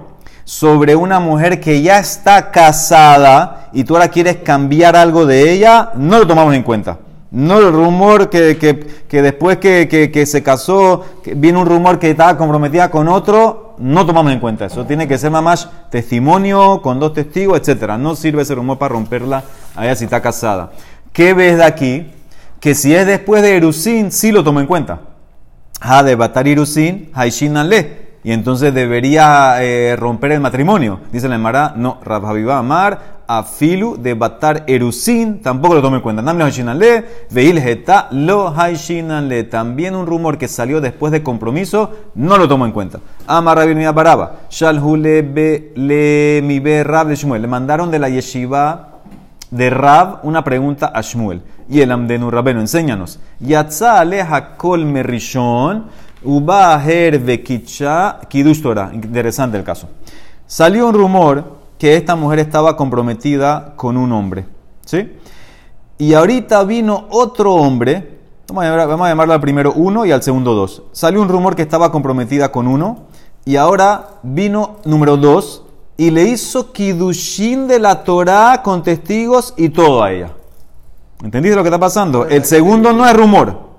sobre 0.44 0.96
una 0.96 1.20
mujer 1.20 1.60
que 1.60 1.82
ya 1.82 1.98
está 1.98 2.50
casada 2.50 3.68
y 3.72 3.84
tú 3.84 3.94
ahora 3.94 4.08
quieres 4.08 4.36
cambiar 4.38 4.96
algo 4.96 5.26
de 5.26 5.52
ella, 5.52 5.90
no 5.96 6.18
lo 6.18 6.26
tomamos 6.26 6.54
en 6.54 6.62
cuenta. 6.62 6.98
No 7.30 7.58
el 7.60 7.72
rumor 7.72 8.28
que, 8.28 8.58
que, 8.58 8.78
que 9.08 9.22
después 9.22 9.56
que, 9.56 9.88
que- 10.12 10.26
se 10.26 10.42
casó, 10.42 11.06
viene 11.34 11.58
un 11.58 11.66
rumor 11.66 11.98
que 11.98 12.10
estaba 12.10 12.36
comprometida 12.36 12.90
con 12.90 13.08
otro, 13.08 13.74
no 13.78 14.04
tomamos 14.04 14.32
en 14.34 14.38
cuenta 14.40 14.66
eso. 14.66 14.84
Tiene 14.84 15.08
que 15.08 15.16
ser 15.16 15.30
más 15.30 15.70
testimonio 15.90 16.82
con 16.82 17.00
dos 17.00 17.14
testigos, 17.14 17.58
etcétera. 17.58 17.96
No 17.96 18.16
sirve 18.16 18.42
ese 18.42 18.54
rumor 18.54 18.76
para 18.76 18.92
romperla 18.92 19.44
a 19.76 19.84
ella 19.84 19.96
si 19.96 20.04
está 20.04 20.20
casada. 20.20 20.72
¿Qué 21.12 21.34
ves 21.34 21.58
de 21.58 21.64
aquí? 21.64 22.10
Que 22.60 22.74
si 22.74 22.94
es 22.94 23.06
después 23.06 23.42
de 23.42 23.56
Erusín, 23.56 24.12
sí 24.12 24.32
lo 24.32 24.44
tomo 24.44 24.60
en 24.60 24.66
cuenta. 24.66 25.00
Ha 25.80 26.02
de 26.02 26.14
batar 26.14 26.46
Irusin, 26.46 27.10
Haishinan 27.12 27.68
le. 27.68 28.02
Y 28.24 28.30
entonces 28.30 28.72
debería 28.72 29.56
eh, 29.62 29.96
romper 29.96 30.30
el 30.32 30.40
matrimonio. 30.40 31.00
Dice 31.10 31.28
la 31.28 31.34
Emara, 31.34 31.74
no, 31.76 31.98
Rabhaviva 32.04 32.56
Amar, 32.56 33.22
Afilu 33.26 33.96
de 33.96 34.14
batar 34.14 34.62
Erusin, 34.68 35.42
tampoco 35.42 35.74
lo 35.74 35.82
tome 35.82 35.96
en 35.96 36.02
cuenta. 36.02 36.22
Namle 36.22 36.52
Geta 37.30 38.06
lo 38.12 38.54
Haishinan 38.56 39.28
le. 39.28 39.42
También 39.42 39.96
un 39.96 40.06
rumor 40.06 40.38
que 40.38 40.46
salió 40.46 40.80
después 40.80 41.10
de 41.10 41.24
compromiso, 41.24 41.90
no 42.14 42.38
lo 42.38 42.46
tomo 42.46 42.64
en 42.64 42.70
cuenta. 42.70 43.00
Amar 43.26 43.58
Rabbi 43.58 43.74
Baraba, 43.86 44.42
Shalhu 44.48 44.96
le 44.96 45.22
be 45.22 45.72
le 45.74 46.40
mi 46.44 46.60
Rab. 46.84 47.08
Le 47.08 47.46
mandaron 47.48 47.90
de 47.90 47.98
la 47.98 48.08
yeshiva 48.08 48.91
de 49.52 49.68
Rab 49.68 50.20
una 50.22 50.42
pregunta 50.42 50.90
a 50.92 51.02
Shmuel. 51.02 51.42
Y 51.68 51.80
el 51.80 51.92
Amdenu 51.92 52.30
Rabeno, 52.30 52.60
enséñanos. 52.60 53.20
Yatza 53.38 54.00
aleja 54.00 54.56
kol 54.56 54.84
merishon, 54.84 55.84
uba 56.24 56.78
vekicha 56.78 58.18
kidush. 58.28 58.64
Interesante 58.94 59.58
el 59.58 59.62
caso. 59.62 59.88
Salió 60.46 60.88
un 60.88 60.94
rumor 60.94 61.58
que 61.78 61.96
esta 61.96 62.16
mujer 62.16 62.40
estaba 62.40 62.76
comprometida 62.76 63.74
con 63.76 63.96
un 63.96 64.12
hombre. 64.12 64.46
¿Sí? 64.84 65.12
Y 65.98 66.14
ahorita 66.14 66.64
vino 66.64 67.06
otro 67.10 67.54
hombre. 67.54 68.20
Vamos 68.48 68.64
a, 68.64 69.08
llamar, 69.08 69.30
al 69.30 69.40
primero 69.40 69.72
uno 69.74 70.04
y 70.06 70.12
al 70.12 70.22
segundo 70.22 70.54
dos. 70.54 70.82
Salió 70.92 71.20
un 71.20 71.28
rumor 71.28 71.54
que 71.54 71.62
estaba 71.62 71.92
comprometida 71.92 72.50
con 72.50 72.66
uno. 72.66 73.00
Y 73.44 73.56
ahora 73.56 74.08
vino 74.22 74.76
número 74.84 75.16
dos 75.16 75.64
y 76.02 76.10
le 76.10 76.24
hizo 76.24 76.72
kidushin 76.72 77.68
de 77.68 77.78
la 77.78 78.02
Torah 78.02 78.60
con 78.64 78.82
testigos 78.82 79.54
y 79.56 79.68
todo 79.68 80.02
a 80.02 80.10
ella. 80.10 80.32
¿Entendiste 81.22 81.54
lo 81.54 81.62
que 81.62 81.68
está 81.68 81.78
pasando? 81.78 82.26
El 82.26 82.44
segundo 82.44 82.92
no 82.92 83.06
es 83.06 83.14
rumor. 83.14 83.70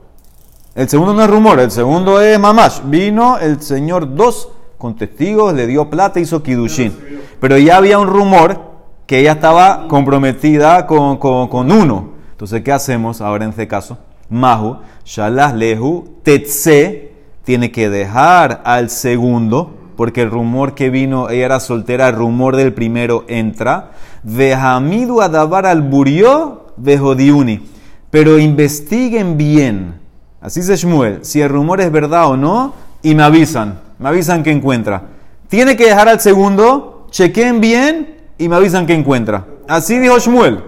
El 0.74 0.88
segundo 0.88 1.14
no 1.14 1.22
es 1.22 1.30
rumor, 1.30 1.60
el 1.60 1.70
segundo 1.70 2.22
es 2.22 2.40
mamash. 2.40 2.80
Vino 2.86 3.38
el 3.40 3.62
señor 3.62 4.16
dos 4.16 4.48
con 4.78 4.96
testigos, 4.96 5.54
le 5.54 5.68
dio 5.68 5.90
plata, 5.90 6.22
hizo 6.22 6.42
kidushin. 6.42 6.94
Pero 7.42 7.58
ya 7.58 7.76
había 7.76 8.00
un 8.00 8.08
rumor 8.08 8.58
que 9.06 9.20
ella 9.20 9.34
estaba 9.34 9.90
comprometida 9.90 10.88
con, 10.88 11.18
con- 11.18 11.50
con 11.50 11.70
uno. 11.74 12.12
Entonces, 12.32 12.62
¿qué 12.64 12.72
hacemos 12.72 13.20
ahora 13.20 13.44
en 13.44 13.50
este 13.50 13.68
caso? 13.68 13.98
Mahu, 14.30 14.78
shalah 15.04 15.54
lehu, 15.54 16.20
tetse, 16.24 17.12
tiene 17.44 17.70
que 17.70 17.90
dejar 17.90 18.62
al 18.64 18.90
segundo, 18.90 19.72
porque 19.96 20.22
el 20.22 20.32
rumor 20.32 20.76
que 20.76 20.90
vino, 20.90 21.30
ella 21.30 21.46
era 21.46 21.60
soltera, 21.60 22.10
el 22.10 22.16
rumor 22.16 22.56
del 22.56 22.74
primero 22.74 23.26
entra. 23.28 23.92
Vehamidu 24.24 25.22
adabar 25.22 25.66
al 25.66 25.82
burió, 25.82 26.68
vejodiuni. 26.78 27.68
Pero 28.10 28.40
investiguen 28.40 29.38
bien. 29.38 30.00
Así 30.42 30.60
dice 30.60 30.76
Shmuel, 30.76 31.20
si 31.24 31.42
el 31.42 31.50
rumor 31.50 31.82
es 31.82 31.92
verdad 31.92 32.28
o 32.28 32.38
no, 32.38 32.74
y 33.02 33.16
me 33.16 33.24
avisan. 33.24 33.80
Me 34.00 34.10
avisan 34.10 34.44
que 34.44 34.52
encuentra. 34.52 35.04
Tiene 35.48 35.78
que 35.78 35.86
dejar 35.86 36.10
al 36.10 36.20
segundo, 36.20 37.08
chequen 37.12 37.62
bien 37.62 38.18
y 38.38 38.50
me 38.50 38.56
avisan 38.56 38.86
que 38.86 38.94
encuentra. 38.94 39.46
Así 39.68 40.00
dijo 40.00 40.18
Shmuel. 40.20 40.64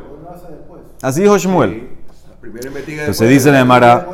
Así 1.02 1.22
dijo 1.22 1.38
Shmuel. 1.38 1.90
Entonces 2.88 3.30
dice 3.30 3.52
la 3.52 3.60
Emara, 3.60 4.08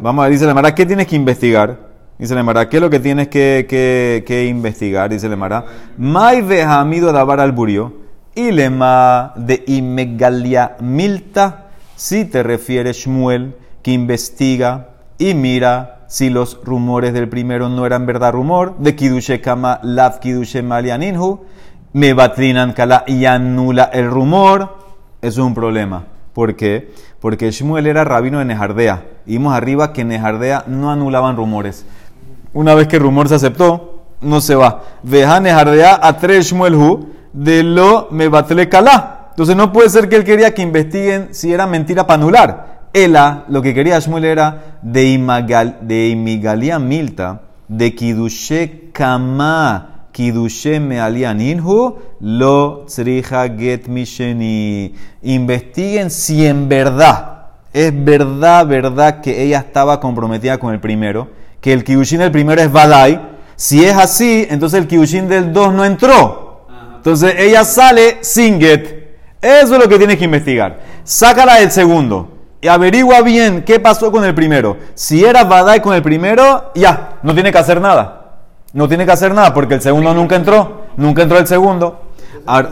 vamos 0.00 0.24
a 0.24 0.28
dice 0.28 0.44
la 0.44 0.50
Emara, 0.50 0.74
¿qué 0.74 0.84
tienes 0.84 1.06
que 1.06 1.16
investigar? 1.16 1.89
Dice 2.20 2.34
la 2.34 2.40
Emara, 2.42 2.68
¿qué 2.68 2.76
es 2.76 2.82
lo 2.82 2.90
que 2.90 3.00
tienes 3.00 3.28
que, 3.28 3.66
que- 3.68 4.22
que 4.26 4.44
investigar? 4.44 5.08
Dice 5.10 5.26
la 5.26 5.34
Emara, 5.34 5.64
Mai 5.96 6.42
vejamido 6.42 7.12
dabar 7.12 7.40
al 7.40 7.52
burio, 7.52 7.94
y 8.34 8.52
lema 8.52 9.32
de 9.36 9.64
imegalia 9.66 10.76
milta, 10.80 11.68
si 11.96 12.26
te 12.26 12.42
refiere 12.42 12.92
Shmuel, 12.92 13.54
que 13.82 13.92
investiga 13.92 14.88
y 15.18 15.32
mira 15.34 16.04
si 16.08 16.28
los 16.28 16.60
rumores 16.64 17.12
del 17.14 17.28
primero 17.28 17.68
no 17.70 17.86
eran 17.86 18.04
verdad 18.04 18.32
rumor, 18.32 18.76
de 18.78 18.94
kidushe 18.94 19.40
kama 19.40 19.80
lav 19.82 20.20
kidushe 20.20 20.62
malianinhu, 20.62 21.40
me 21.92 22.12
batrinan 22.14 22.72
kala 22.74 23.04
y 23.06 23.24
anula 23.24 23.84
el 23.92 24.10
rumor, 24.10 24.76
es 25.22 25.38
un 25.38 25.54
problema. 25.54 26.04
¿Por 26.34 26.54
qué? 26.54 26.92
Porque 27.20 27.50
Shmuel 27.50 27.86
era 27.86 28.04
rabino 28.04 28.38
de 28.38 28.44
Nejardea. 28.44 29.04
Vimos 29.26 29.52
arriba 29.54 29.92
que 29.92 30.02
en 30.02 30.08
Nejardea 30.08 30.64
no 30.68 30.90
anulaban 30.92 31.36
rumores. 31.36 31.84
Una 32.52 32.74
vez 32.74 32.88
que 32.88 32.96
el 32.96 33.02
rumor 33.02 33.28
se 33.28 33.36
aceptó, 33.36 34.00
no 34.20 34.40
se 34.40 34.54
va. 34.54 34.82
Veja 35.02 35.40
Nejardea 35.40 35.98
a 36.02 36.16
tres 36.16 36.52
de 37.32 37.62
lo 37.62 38.08
me. 38.10 38.24
Entonces 38.24 39.56
no 39.56 39.72
puede 39.72 39.88
ser 39.88 40.08
que 40.08 40.16
él 40.16 40.24
quería 40.24 40.52
que 40.52 40.62
investiguen 40.62 41.28
si 41.30 41.52
era 41.52 41.66
mentira 41.66 42.06
para 42.06 42.20
anular. 42.20 42.80
Ela, 42.92 43.44
lo 43.48 43.62
que 43.62 43.72
quería 43.72 44.00
Shmuel 44.00 44.24
era 44.24 44.78
de, 44.82 45.12
imagal, 45.12 45.78
de 45.82 46.08
imigalia 46.08 46.78
milta, 46.80 47.42
de 47.68 47.94
kidushe 47.94 48.90
kama, 48.92 50.08
kidushe 50.10 50.80
mealianinhu, 50.80 51.98
lo 52.20 52.84
tzriha 52.86 53.48
get 53.56 53.86
misheni. 53.86 54.92
Investiguen 55.22 56.10
si 56.10 56.44
en 56.44 56.68
verdad, 56.68 57.46
es 57.72 58.04
verdad, 58.04 58.66
verdad 58.66 59.20
que 59.20 59.40
ella 59.40 59.60
estaba 59.60 60.00
comprometida 60.00 60.58
con 60.58 60.74
el 60.74 60.80
primero, 60.80 61.28
que 61.60 61.72
el 61.72 61.84
kidushin 61.84 62.20
del 62.20 62.30
primero 62.30 62.60
es 62.60 62.70
vadai. 62.70 63.20
Si 63.56 63.84
es 63.84 63.96
así, 63.96 64.46
entonces 64.48 64.80
el 64.80 64.86
kidushin 64.86 65.28
del 65.28 65.52
dos 65.52 65.72
no 65.72 65.84
entró. 65.84 66.66
Entonces 66.96 67.34
ella 67.38 67.64
sale 67.64 68.18
sin 68.22 68.60
get. 68.60 69.00
Eso 69.40 69.74
es 69.74 69.82
lo 69.82 69.88
que 69.88 69.98
tienes 69.98 70.18
que 70.18 70.24
investigar. 70.24 70.80
Sácala 71.04 71.56
del 71.56 71.70
segundo 71.70 72.40
y 72.60 72.68
averigua 72.68 73.22
bien 73.22 73.62
qué 73.62 73.80
pasó 73.80 74.12
con 74.12 74.24
el 74.24 74.34
primero. 74.34 74.76
Si 74.94 75.24
era 75.24 75.44
Badai 75.44 75.80
con 75.80 75.94
el 75.94 76.02
primero, 76.02 76.72
ya, 76.74 77.14
no 77.22 77.32
tiene 77.32 77.50
que 77.50 77.58
hacer 77.58 77.80
nada. 77.80 78.16
No 78.72 78.86
tiene 78.86 79.06
que 79.06 79.12
hacer 79.12 79.34
nada 79.34 79.54
porque 79.54 79.74
el 79.74 79.80
segundo 79.80 80.12
nunca 80.12 80.36
entró. 80.36 80.82
Nunca 80.96 81.22
entró 81.22 81.38
el 81.38 81.46
segundo. 81.46 82.02
Ahora, 82.46 82.70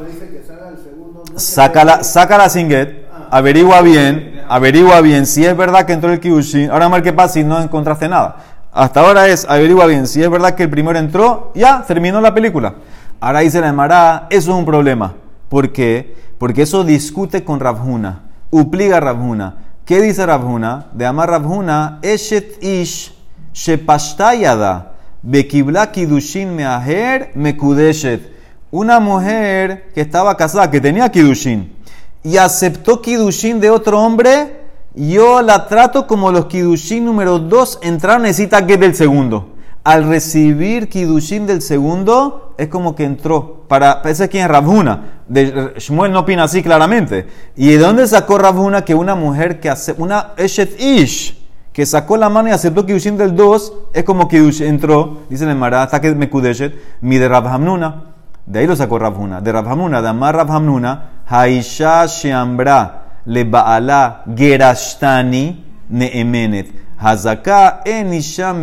sácala, 1.36 2.04
sácala 2.04 2.48
sin 2.48 2.68
get. 2.68 3.08
Averigua 3.30 3.82
bien, 3.82 4.42
averigua 4.48 5.00
bien 5.00 5.26
si 5.26 5.44
es 5.44 5.56
verdad 5.56 5.84
que 5.86 5.92
entró 5.94 6.12
el 6.12 6.20
Kyushin. 6.20 6.70
Ahora 6.70 6.88
mal 6.88 7.02
qué 7.02 7.12
pasa 7.12 7.34
si 7.34 7.44
no 7.44 7.60
encontraste 7.60 8.08
nada. 8.08 8.36
Hasta 8.78 9.00
ahora 9.00 9.26
es 9.26 9.44
averigua 9.48 9.86
bien 9.86 10.06
si 10.06 10.22
es 10.22 10.30
verdad 10.30 10.54
que 10.54 10.62
el 10.62 10.70
primero 10.70 10.96
entró, 10.96 11.50
ya 11.56 11.82
terminó 11.84 12.20
la 12.20 12.32
película. 12.32 12.76
Ahora 13.18 13.40
dice 13.40 13.60
la 13.60 13.70
Emara, 13.70 14.28
eso 14.30 14.52
es 14.52 14.56
un 14.56 14.64
problema. 14.64 15.16
¿Por 15.48 15.72
qué? 15.72 16.14
Porque 16.38 16.62
eso 16.62 16.84
discute 16.84 17.42
con 17.42 17.58
Rabhuna. 17.58 18.30
Upliga 18.52 19.00
Rabhuna. 19.00 19.56
¿Qué 19.84 20.00
dice 20.00 20.24
Rabhuna? 20.24 20.86
De 20.92 21.04
amar 21.06 21.28
Rabhuna, 21.28 21.98
Eshet 22.02 22.62
Ish 22.62 23.18
Shepashtayada 23.52 24.92
Bekibla 25.22 25.90
Kidushin 25.90 26.54
Meaher 26.54 27.32
Mekudeshet. 27.34 28.32
Una 28.70 29.00
mujer 29.00 29.90
que 29.92 30.02
estaba 30.02 30.36
casada, 30.36 30.70
que 30.70 30.80
tenía 30.80 31.10
Kidushin, 31.10 31.74
y 32.22 32.36
aceptó 32.36 33.02
Kidushin 33.02 33.58
de 33.58 33.70
otro 33.70 34.00
hombre, 34.00 34.57
yo 34.94 35.42
la 35.42 35.66
trato 35.66 36.06
como 36.06 36.32
los 36.32 36.46
Kidushin 36.46 37.04
número 37.04 37.38
2 37.38 37.80
entraron, 37.82 38.22
necesita 38.22 38.66
que 38.66 38.76
del 38.76 38.94
segundo. 38.94 39.54
Al 39.84 40.08
recibir 40.08 40.88
Kidushin 40.88 41.46
del 41.46 41.62
segundo, 41.62 42.54
es 42.58 42.68
como 42.68 42.94
que 42.94 43.04
entró. 43.04 43.64
Para, 43.68 44.02
ese 44.04 44.24
es 44.24 44.30
quien 44.30 44.44
es 44.44 44.50
Rabhuna. 44.50 45.22
De, 45.28 45.74
Shmuel 45.78 46.12
no 46.12 46.20
opina 46.20 46.44
así 46.44 46.62
claramente. 46.62 47.26
¿Y 47.54 47.68
de 47.68 47.78
dónde 47.78 48.06
sacó 48.06 48.38
Rabhuna 48.38 48.84
que 48.84 48.94
una 48.94 49.14
mujer 49.14 49.60
que 49.60 49.70
hace, 49.70 49.94
una 49.98 50.32
Eshet 50.36 50.80
Ish, 50.80 51.38
que 51.72 51.86
sacó 51.86 52.16
la 52.16 52.28
mano 52.28 52.48
y 52.48 52.52
aceptó 52.52 52.84
Kidushin 52.84 53.16
del 53.16 53.36
2, 53.36 53.72
es 53.94 54.04
como 54.04 54.26
que 54.26 54.38
entró, 54.38 55.18
dice 55.28 55.44
el 55.44 55.50
Emara, 55.50 55.84
hasta 55.84 56.00
que 56.00 56.14
me 56.14 56.28
Kudeshet, 56.28 56.74
mi 57.02 57.18
de 57.18 57.28
Rabhamnuna. 57.28 58.14
De 58.46 58.60
ahí 58.60 58.66
lo 58.66 58.74
sacó 58.74 58.98
Rabhuna. 58.98 59.40
De 59.40 59.52
Rabhamnuna, 59.52 60.02
de 60.02 60.08
Amar 60.08 60.34
Rabhamnuna, 60.34 61.22
Haisha 61.26 62.06
Sheambra 62.06 63.07
le 63.28 63.44
Baala 63.44 64.22
Gerashtani 64.34 65.64
Neemenet. 65.90 66.68
Hazaka 66.98 67.82
enisha 67.84 68.54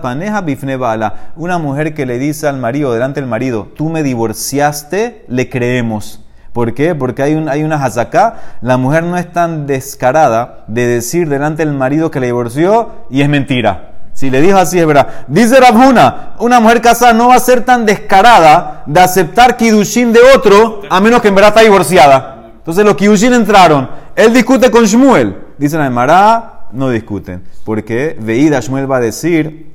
paneja 0.00 0.42
bifne 0.42 0.76
Baala. 0.76 1.14
Una 1.36 1.58
mujer 1.58 1.94
que 1.94 2.06
le 2.06 2.18
dice 2.18 2.46
al 2.46 2.58
marido, 2.58 2.92
delante 2.92 3.20
del 3.20 3.28
marido, 3.28 3.68
tú 3.74 3.88
me 3.88 4.02
divorciaste, 4.02 5.24
le 5.26 5.48
creemos. 5.48 6.20
¿Por 6.52 6.74
qué? 6.74 6.94
Porque 6.94 7.22
hay, 7.22 7.34
un, 7.34 7.48
hay 7.48 7.62
una 7.62 7.82
hazaká. 7.82 8.58
La 8.60 8.76
mujer 8.76 9.04
no 9.04 9.16
es 9.16 9.32
tan 9.32 9.66
descarada 9.66 10.64
de 10.68 10.86
decir 10.86 11.28
delante 11.28 11.64
del 11.64 11.74
marido 11.74 12.10
que 12.10 12.20
le 12.20 12.26
divorció 12.26 13.06
y 13.08 13.22
es 13.22 13.28
mentira. 13.28 13.92
Si 14.12 14.30
le 14.30 14.40
dijo 14.42 14.58
así 14.58 14.78
es 14.78 14.86
verdad. 14.86 15.08
Dice 15.28 15.58
Rabhuna, 15.58 16.34
una 16.40 16.60
mujer 16.60 16.82
casada 16.82 17.12
no 17.12 17.28
va 17.28 17.36
a 17.36 17.40
ser 17.40 17.64
tan 17.64 17.86
descarada 17.86 18.82
de 18.86 19.00
aceptar 19.00 19.56
kidushin 19.56 20.12
de 20.12 20.20
otro 20.34 20.82
a 20.90 21.00
menos 21.00 21.22
que 21.22 21.28
en 21.28 21.36
verdad 21.36 21.50
está 21.50 21.62
divorciada. 21.62 22.39
Entonces 22.60 22.84
los 22.84 22.94
kidushin 22.94 23.32
entraron. 23.32 23.88
Él 24.14 24.32
discute 24.32 24.70
con 24.70 24.84
Shmuel. 24.84 25.36
Dice 25.58 25.76
la 25.76 25.86
Emara, 25.86 26.66
no 26.72 26.90
discuten. 26.90 27.42
Porque 27.64 28.16
Veida 28.20 28.60
Shmuel 28.60 28.90
va 28.90 28.98
a 28.98 29.00
decir, 29.00 29.72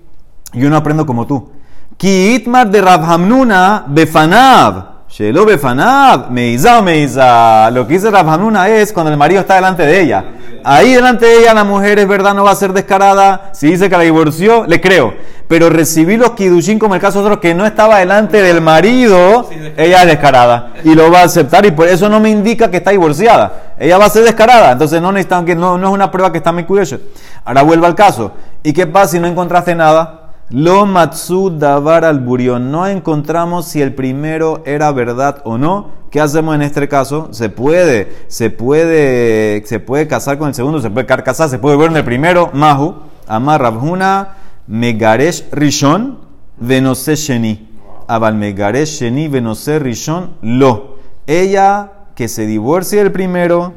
yo 0.54 0.70
no 0.70 0.78
aprendo 0.78 1.06
como 1.06 1.28
tú. 1.28 1.52
Ki 1.98 2.36
itmar 2.36 2.70
de 2.70 2.82
Rabhamnuna 2.82 3.86
befanav. 3.88 4.95
Shelo 5.18 5.46
befanav, 5.46 6.30
meiza 6.30 6.78
o 6.78 6.82
meiza. 6.82 7.72
Lo 7.72 7.88
que 7.88 7.94
dice 7.94 8.12
Rabhamnuna 8.12 8.68
es 8.68 8.92
cuando 8.92 9.14
el 9.14 9.18
marido 9.18 9.40
está 9.40 9.56
delante 9.56 9.84
de 9.84 10.02
ella. 10.02 10.26
Ahí 10.62 10.94
delante 10.94 11.26
de 11.26 11.38
ella 11.38 11.54
la 11.54 11.64
mujer 11.64 12.00
es 12.00 12.06
verdad, 12.06 12.34
no 12.34 12.44
va 12.44 12.52
a 12.52 12.56
ser 12.56 12.74
descarada. 12.74 13.52
Si 13.54 13.68
dice 13.68 13.90
que 13.90 13.96
la 13.96 14.04
divorció, 14.04 14.66
le 14.66 14.82
creo. 14.82 15.14
Pero 15.48 15.70
recibir 15.70 16.20
los 16.20 16.32
kidushin 16.32 16.80
como 16.80 16.96
el 16.96 17.00
caso 17.00 17.20
de 17.20 17.28
otro 17.28 17.40
que 17.40 17.54
no 17.54 17.66
estaba 17.66 18.00
delante 18.00 18.42
del 18.42 18.60
marido, 18.60 19.50
ella 19.78 20.02
es 20.02 20.08
descarada. 20.08 20.74
Y 20.84 20.96
lo 20.96 21.10
va 21.10 21.22
a 21.22 21.24
aceptar 21.24 21.66
y 21.66 21.72
por 21.72 21.88
eso 21.88 22.10
no 22.10 22.20
me 22.20 22.30
indica 22.30 22.70
que 22.70 22.78
está 22.78 22.92
divorciada. 22.92 23.76
Ella 23.80 23.98
va 23.98 24.08
a 24.08 24.10
ser 24.10 24.26
descarada. 24.26 24.74
Entonces 24.74 25.02
no 25.02 25.14
necesitan 25.14 25.46
que 25.46 25.56
no, 25.56 25.78
no 25.78 25.88
es 25.88 25.94
una 25.94 26.12
prueba 26.12 26.34
que 26.34 26.40
está 26.40 26.52
muy 26.52 26.66
curiosa. 26.66 26.98
Ahora 27.46 27.62
vuelvo 27.62 27.86
al 27.86 27.96
caso. 27.96 28.34
¿Y 28.64 28.74
qué 28.74 28.86
pasa 28.86 29.14
si 29.14 29.20
no 29.22 29.28
encontraste 29.28 29.76
nada? 29.76 30.25
Lo 30.50 30.86
matsu 30.86 31.50
davar 31.50 32.06
al 32.06 32.20
burión. 32.20 32.72
No 32.72 32.86
encontramos 32.88 33.66
si 33.66 33.82
el 33.82 33.96
primero 33.96 34.62
era 34.66 34.92
verdad 34.92 35.42
o 35.44 35.58
no. 35.58 35.90
¿Qué 36.12 36.22
hacemos 36.22 36.54
en 36.56 36.62
este 36.62 36.88
caso? 36.88 37.30
Se 37.32 37.50
puede, 37.50 38.16
se 38.28 38.52
puede, 38.52 39.66
se 39.66 39.80
puede 39.80 40.08
casar 40.08 40.38
con 40.38 40.50
el 40.50 40.54
segundo, 40.54 40.80
se 40.80 40.90
puede 40.90 41.08
casar, 41.08 41.50
se 41.50 41.58
puede 41.58 41.78
ver 41.78 41.90
en 41.90 41.98
el 41.98 42.06
primero. 42.06 42.52
Mahu, 42.54 42.96
amar 43.28 43.62
rabhuna, 43.62 44.38
megaresh 44.68 45.46
rishon, 45.52 46.20
venose 46.58 47.16
sheni. 47.16 47.68
Abal 48.08 48.36
megaresh 48.36 49.00
sheni, 49.00 49.28
venose 49.28 49.80
rishon, 49.80 50.36
lo. 50.42 51.00
Ella 51.26 51.92
que 52.14 52.28
se 52.28 52.46
divorcie 52.46 53.00
del 53.00 53.12
primero, 53.12 53.74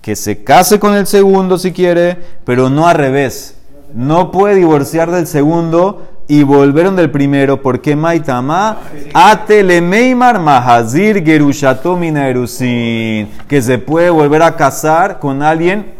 que 0.00 0.14
se 0.14 0.44
case 0.44 0.78
con 0.78 0.94
el 0.94 1.08
segundo 1.08 1.58
si 1.58 1.72
quiere, 1.72 2.16
pero 2.44 2.70
no 2.70 2.86
al 2.86 2.94
revés. 2.94 3.58
No 3.94 4.30
puede 4.30 4.54
divorciar 4.54 5.10
del 5.10 5.26
segundo 5.26 6.11
y 6.32 6.44
volvieron 6.44 6.96
del 6.96 7.10
primero, 7.10 7.60
porque 7.60 7.94
Maitama, 7.94 8.78
Atelemeimar 9.12 10.40
Mahazir 10.40 11.22
Gerushato 11.22 11.94
Minaerusin, 11.94 13.28
que 13.46 13.60
se 13.60 13.76
puede 13.76 14.08
volver 14.08 14.42
a 14.42 14.56
casar 14.56 15.18
con 15.18 15.42
alguien 15.42 15.92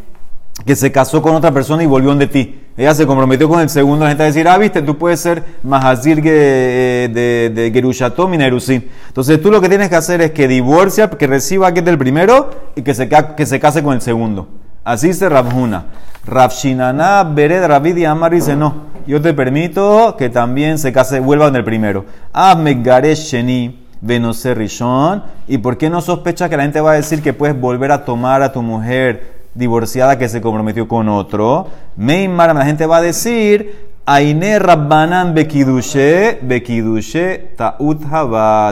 que 0.65 0.75
se 0.75 0.91
casó 0.91 1.21
con 1.21 1.35
otra 1.35 1.53
persona 1.53 1.83
y 1.83 1.87
volvió 1.87 2.15
de 2.15 2.27
ti. 2.29 2.63
Ella 2.79 2.95
se 2.95 3.07
comprometió 3.07 3.47
con 3.47 3.61
el 3.61 3.69
segundo, 3.69 4.07
la 4.07 4.09
gente 4.09 4.23
a 4.23 4.27
decir, 4.27 4.49
ah, 4.49 4.57
viste, 4.57 4.81
tú 4.81 4.97
puedes 4.97 5.21
ser 5.21 5.45
Mahazir 5.63 6.23
de, 6.23 7.11
de, 7.13 7.51
de. 7.55 8.83
Entonces 9.09 9.43
tú 9.43 9.51
lo 9.51 9.61
que 9.61 9.69
tienes 9.69 9.91
que 9.91 9.97
hacer 9.97 10.23
es 10.23 10.31
que 10.31 10.49
divorcia, 10.49 11.11
que 11.11 11.27
reciba 11.27 11.75
que 11.75 11.83
del 11.83 11.99
primero 11.99 12.49
y 12.75 12.81
que 12.81 12.95
se, 12.95 13.07
que 13.07 13.45
se 13.45 13.61
case 13.61 13.83
con 13.83 13.93
el 13.93 14.01
segundo. 14.01 14.49
Así 14.83 15.09
dice 15.09 15.29
Rabhuna. 15.29 15.85
Rabshinana 16.27 17.25
Bered 17.25 17.67
Rabid 17.67 17.97
y 17.97 18.05
Amar 18.05 18.33
dice, 18.33 18.55
no, 18.57 18.75
yo 19.07 19.21
te 19.21 19.35
permito 19.35 20.17
que 20.17 20.29
también 20.29 20.79
se 20.79 20.93
case, 20.93 21.21
vuelva 21.21 21.47
con 21.47 21.57
el 21.57 21.65
primero. 21.65 22.05
Garesh 22.33 23.31
Sheni. 23.31 23.83
Venose 24.03 24.53
Rishon. 24.53 25.23
¿Y 25.47 25.59
por 25.59 25.79
qué 25.79 25.89
no 25.89 26.01
sospechas 26.01 26.51
que 26.51 26.57
la 26.57 26.65
gente 26.65 26.81
va 26.81 26.91
a 26.91 26.95
decir 26.95 27.23
que 27.23 27.33
puedes 27.33 27.59
volver 27.59 27.93
a 27.93 28.05
tomar 28.05 28.43
a 28.43 28.53
tu 28.53 28.61
mujer 28.61 29.43
divorciada 29.55 30.19
que 30.19 30.29
se 30.29 30.41
comprometió 30.41 30.89
con 30.89 31.09
otro? 31.09 31.69
Meimar, 31.97 32.53
la 32.55 32.65
gente 32.65 32.85
va 32.85 32.97
a 32.97 33.03
decir, 33.03 33.93
Aine 34.05 34.59
Rabbanan 34.59 35.35
Bekidushe, 35.35 36.41
Bekidushe 36.43 37.53
Ta'ut. 37.57 38.03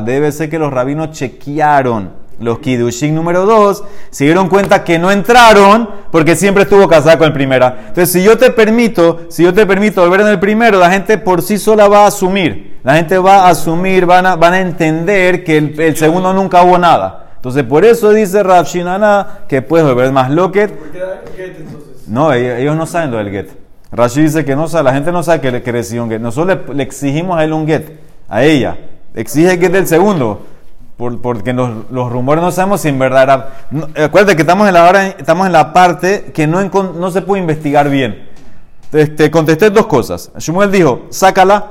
Debe 0.04 0.32
ser 0.32 0.50
que 0.50 0.58
los 0.58 0.72
rabinos 0.72 1.12
chequearon 1.12 2.19
los 2.40 2.59
Kidushin 2.59 3.14
número 3.14 3.46
2, 3.46 3.85
se 4.11 4.24
dieron 4.24 4.48
cuenta 4.48 4.83
que 4.83 4.98
no 4.98 5.11
entraron 5.11 5.88
porque 6.11 6.35
siempre 6.35 6.64
estuvo 6.64 6.88
casada 6.88 7.18
con 7.18 7.29
el 7.29 7.33
primera. 7.33 7.76
Entonces, 7.88 8.11
si 8.11 8.22
yo 8.22 8.37
te 8.37 8.50
permito, 8.50 9.20
si 9.29 9.44
yo 9.44 9.55
te 9.55 9.66
permito 9.66 10.03
volver 10.03 10.22
en 10.22 10.29
el 10.29 10.40
primero, 10.40 10.79
la 10.79 10.90
gente 10.90 11.18
por 11.18 11.42
sí 11.42 11.59
sola 11.59 11.87
va 11.87 12.05
a 12.05 12.09
asumir. 12.09 12.81
La 12.83 12.96
gente 12.96 13.18
va 13.18 13.46
a 13.46 13.50
asumir, 13.50 14.07
van 14.07 14.26
a, 14.26 14.37
van 14.37 14.55
a 14.55 14.61
entender 14.61 15.44
que 15.44 15.59
el, 15.59 15.81
el 15.81 15.96
segundo 15.96 16.33
nunca 16.33 16.62
hubo 16.62 16.79
nada. 16.79 17.29
Entonces, 17.37 17.62
por 17.64 17.85
eso 17.85 18.11
dice 18.11 18.42
Rav 18.42 18.66
Shinana 18.66 19.40
que 19.48 19.62
puedes 19.62 19.87
volver 19.87 20.11
más 20.12 20.31
loquet. 20.31 20.72
No, 22.07 22.33
ellos, 22.33 22.59
ellos 22.59 22.76
no 22.76 22.87
saben 22.87 23.11
lo 23.11 23.18
del 23.18 23.31
get. 23.31 23.48
Rashi 23.92 24.22
dice 24.22 24.44
que 24.44 24.55
no 24.55 24.68
sabe, 24.68 24.85
la 24.85 24.94
gente 24.94 25.11
no 25.11 25.22
sabe 25.22 25.40
que 25.40 25.50
le 25.50 25.62
que 25.62 25.72
recibió 25.72 26.05
un 26.05 26.11
get. 26.11 26.20
Nosotros 26.20 26.61
le, 26.68 26.74
le 26.74 26.83
exigimos 26.83 27.38
a 27.38 27.44
él 27.44 27.53
un 27.53 27.66
get, 27.66 27.98
a 28.29 28.44
ella. 28.44 28.76
Exige 29.14 29.53
el 29.55 29.61
get 29.61 29.72
del 29.72 29.87
segundo. 29.87 30.46
Por- 31.00 31.18
porque 31.22 31.54
los, 31.54 31.70
los 31.90 32.12
rumores 32.12 32.44
no 32.44 32.52
sabemos 32.52 32.82
si 32.82 32.88
en 32.88 32.98
verdad 32.98 33.22
era. 33.22 33.48
no, 33.70 33.88
acuérdate 34.04 34.36
que 34.36 34.42
estamos 34.42 34.68
en 34.68 34.74
la 34.74 34.84
hora, 34.86 35.06
estamos 35.06 35.46
en 35.46 35.52
la 35.54 35.72
parte 35.72 36.30
que 36.34 36.46
no, 36.46 36.60
no 36.62 37.10
se 37.10 37.22
puede 37.22 37.40
investigar 37.40 37.88
bien. 37.88 38.28
Entonces, 38.84 39.16
te 39.16 39.30
contesté 39.30 39.70
dos 39.70 39.86
cosas. 39.86 40.30
Shmuel 40.36 40.70
dijo, 40.70 41.06
sácala 41.08 41.70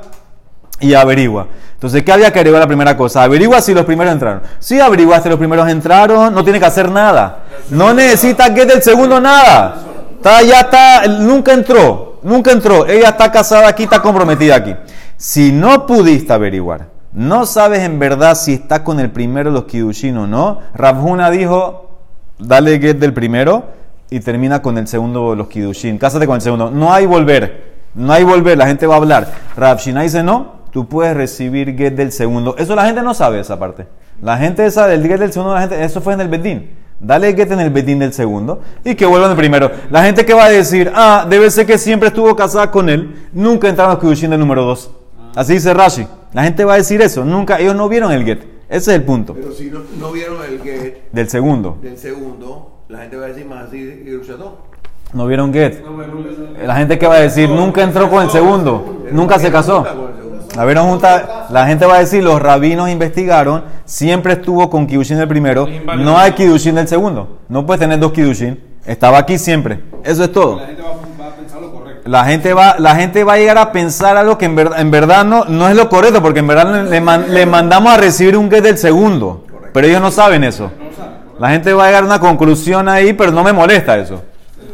y 0.80 0.94
averigua. 0.94 1.46
Entonces, 1.74 2.02
¿qué 2.02 2.10
había 2.10 2.32
que 2.32 2.40
averiguar 2.40 2.60
la 2.62 2.66
primera 2.66 2.96
cosa? 2.96 3.22
Averigua 3.22 3.60
si 3.60 3.72
los 3.72 3.84
primeros 3.84 4.12
entraron. 4.12 4.42
Si 4.58 4.80
averiguaste 4.80 5.28
los 5.28 5.38
primeros 5.38 5.68
entraron, 5.68 6.34
no 6.34 6.42
tiene 6.42 6.58
que 6.58 6.66
hacer 6.66 6.90
nada. 6.90 7.44
No 7.70 7.94
necesita 7.94 8.52
que 8.52 8.66
del 8.66 8.82
segundo 8.82 9.20
nada. 9.20 9.76
Está, 10.16 10.42
ya 10.42 10.60
está, 10.62 11.06
nunca 11.06 11.52
entró, 11.52 12.18
nunca 12.24 12.50
entró. 12.50 12.84
Ella 12.84 13.10
está 13.10 13.30
casada 13.30 13.68
aquí, 13.68 13.84
está 13.84 14.02
comprometida 14.02 14.56
aquí. 14.56 14.74
Si 15.16 15.52
no 15.52 15.86
pudiste 15.86 16.32
averiguar, 16.32 16.88
no 17.12 17.44
sabes 17.46 17.80
en 17.80 17.98
verdad 17.98 18.36
si 18.36 18.54
está 18.54 18.84
con 18.84 19.00
el 19.00 19.10
primero 19.10 19.50
los 19.50 19.64
Kidushin 19.64 20.16
o 20.16 20.26
no, 20.26 20.60
Rabhuna 20.74 21.30
dijo, 21.30 21.90
dale 22.38 22.78
get 22.78 22.98
del 22.98 23.12
primero 23.12 23.64
y 24.10 24.20
termina 24.20 24.62
con 24.62 24.78
el 24.78 24.86
segundo 24.86 25.34
los 25.34 25.48
Kidushin. 25.48 25.98
Cásate 25.98 26.26
con 26.26 26.36
el 26.36 26.42
segundo. 26.42 26.70
No 26.70 26.92
hay 26.92 27.06
volver. 27.06 27.70
No 27.94 28.12
hay 28.12 28.24
volver. 28.24 28.58
La 28.58 28.66
gente 28.66 28.86
va 28.86 28.94
a 28.94 28.98
hablar. 28.98 29.28
Rav 29.56 29.78
Shina 29.78 30.02
dice 30.02 30.22
no. 30.22 30.60
Tú 30.70 30.86
puedes 30.86 31.16
recibir 31.16 31.76
get 31.76 31.94
del 31.94 32.12
segundo. 32.12 32.54
Eso 32.56 32.76
la 32.76 32.86
gente 32.86 33.02
no 33.02 33.12
sabe 33.12 33.40
esa 33.40 33.58
parte. 33.58 33.86
La 34.22 34.36
gente 34.36 34.64
esa 34.64 34.86
del 34.86 35.02
get 35.02 35.18
del 35.18 35.32
segundo, 35.32 35.54
la 35.54 35.62
gente, 35.62 35.82
eso 35.82 36.00
fue 36.00 36.14
en 36.14 36.20
el 36.20 36.28
bedín. 36.28 36.70
Dale 37.00 37.34
get 37.34 37.50
en 37.50 37.60
el 37.60 37.70
bedín 37.70 37.98
del 37.98 38.12
segundo 38.12 38.60
y 38.84 38.94
que 38.94 39.06
vuelvan 39.06 39.30
el 39.30 39.36
primero. 39.36 39.70
La 39.90 40.04
gente 40.04 40.24
que 40.24 40.34
va 40.34 40.44
a 40.44 40.50
decir, 40.50 40.92
ah, 40.94 41.26
debe 41.28 41.50
ser 41.50 41.66
que 41.66 41.78
siempre 41.78 42.08
estuvo 42.08 42.36
casada 42.36 42.70
con 42.70 42.88
él, 42.88 43.28
nunca 43.32 43.68
entraron 43.68 43.94
los 43.94 44.00
Kidushin 44.00 44.30
del 44.30 44.38
número 44.38 44.64
dos. 44.64 44.90
Así 45.34 45.54
dice 45.54 45.72
Rashi. 45.74 46.06
La 46.32 46.44
gente 46.44 46.64
va 46.64 46.74
a 46.74 46.76
decir 46.76 47.00
eso. 47.02 47.24
Nunca, 47.24 47.58
ellos 47.58 47.74
no 47.74 47.88
vieron 47.88 48.12
el 48.12 48.24
get. 48.24 48.40
Ese 48.68 48.92
es 48.92 48.96
el 48.98 49.02
punto. 49.02 49.34
Pero 49.34 49.52
si 49.52 49.70
no, 49.70 49.80
no 49.98 50.12
vieron 50.12 50.38
el 50.44 50.60
get 50.62 51.10
Del 51.12 51.28
segundo. 51.28 51.78
del 51.82 51.98
segundo, 51.98 52.82
la 52.88 52.98
gente 53.00 53.16
va 53.16 53.24
a 53.24 53.28
decir 53.28 53.46
más 53.46 53.64
así 53.66 53.78
y. 53.78 54.20
No 55.12 55.26
vieron 55.26 55.52
get. 55.52 55.82
La 56.64 56.76
gente 56.76 56.98
que 56.98 57.06
va 57.06 57.16
a 57.16 57.20
decir, 57.20 57.48
nunca 57.48 57.82
entró 57.82 58.08
con 58.08 58.22
el 58.22 58.30
segundo, 58.30 59.04
nunca 59.10 59.40
se 59.40 59.50
casó. 59.50 59.84
La 60.56 60.64
vieron 60.64 60.88
junta, 60.88 61.46
la 61.50 61.66
gente 61.66 61.86
va 61.86 61.96
a 61.96 61.98
decir, 62.00 62.22
los 62.22 62.40
rabinos 62.40 62.88
investigaron, 62.90 63.64
siempre 63.84 64.34
estuvo 64.34 64.68
con 64.68 64.86
Kidushin 64.86 65.16
del 65.18 65.28
primero, 65.28 65.66
no 65.98 66.18
hay 66.18 66.32
Kidushin 66.32 66.74
del 66.74 66.88
segundo. 66.88 67.38
No 67.48 67.66
puedes 67.66 67.80
tener 67.80 67.98
dos 67.98 68.12
Kidushin, 68.12 68.60
estaba 68.84 69.18
aquí 69.18 69.38
siempre. 69.38 69.80
Eso 70.04 70.24
es 70.24 70.32
todo. 70.32 70.60
La 72.10 72.24
gente 72.24 72.52
va. 72.52 72.74
La 72.80 72.96
gente 72.96 73.22
va, 73.22 73.34
a 73.34 73.36
llegar 73.36 73.56
a 73.56 73.70
pensar 73.70 74.16
algo 74.16 74.36
que 74.36 74.46
en 74.46 74.90
verdad, 74.90 75.24
no, 75.24 75.68
es 75.68 75.76
lo 75.76 75.88
correcto, 75.88 76.20
porque 76.20 76.40
en 76.40 76.48
verdad 76.48 76.88
le, 76.88 77.00
man- 77.00 77.26
le 77.32 77.46
mandamos 77.46 77.92
a 77.92 77.98
recibir 77.98 78.36
un 78.36 78.50
get 78.50 78.64
del 78.64 78.78
segundo. 78.78 79.44
Pero 79.72 79.86
ellos 79.86 80.02
no 80.02 80.10
saben 80.10 80.42
eso. 80.42 80.72
La 81.38 81.50
gente 81.50 81.72
va 81.72 81.84
a 81.84 81.86
llegar 81.86 82.02
a 82.02 82.06
una 82.06 82.18
conclusión 82.18 82.88
ahí, 82.88 83.12
pero 83.12 83.30
no 83.30 83.44
me 83.44 83.52
molesta 83.52 83.96
eso. 83.96 84.22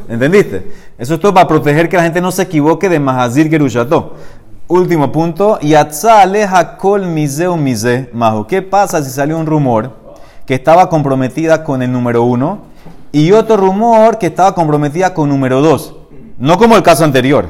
¿Entendiste? 0.09 0.73
Eso 0.97 1.15
es 1.15 1.21
todo 1.21 1.35
para 1.35 1.47
proteger 1.47 1.91
que 1.91 1.99
la 1.99 2.05
gente 2.05 2.23
no 2.23 2.33
se 2.33 2.41
equivoque 2.43 2.89
de 2.89 2.99
Mahazir 2.99 3.51
Gerushato. 3.51 4.15
Último 4.69 5.13
punto. 5.13 5.59
Mise 5.61 8.09
mahu. 8.15 8.47
¿Qué 8.47 8.63
pasa 8.63 9.05
si 9.05 9.11
salió 9.11 9.39
un 9.39 9.45
rumor 9.45 9.91
que 10.47 10.55
estaba 10.55 10.89
comprometida 10.89 11.63
con 11.63 11.83
el 11.83 11.93
número 11.93 12.23
uno 12.23 12.61
y 13.13 13.33
otro 13.33 13.59
rumor 13.59 14.17
que 14.17 14.29
estaba 14.29 14.55
comprometida 14.55 15.13
con 15.13 15.29
número 15.29 15.61
dos? 15.61 15.95
No 16.39 16.59
como 16.59 16.77
el 16.77 16.83
caso 16.83 17.05
anterior. 17.05 17.49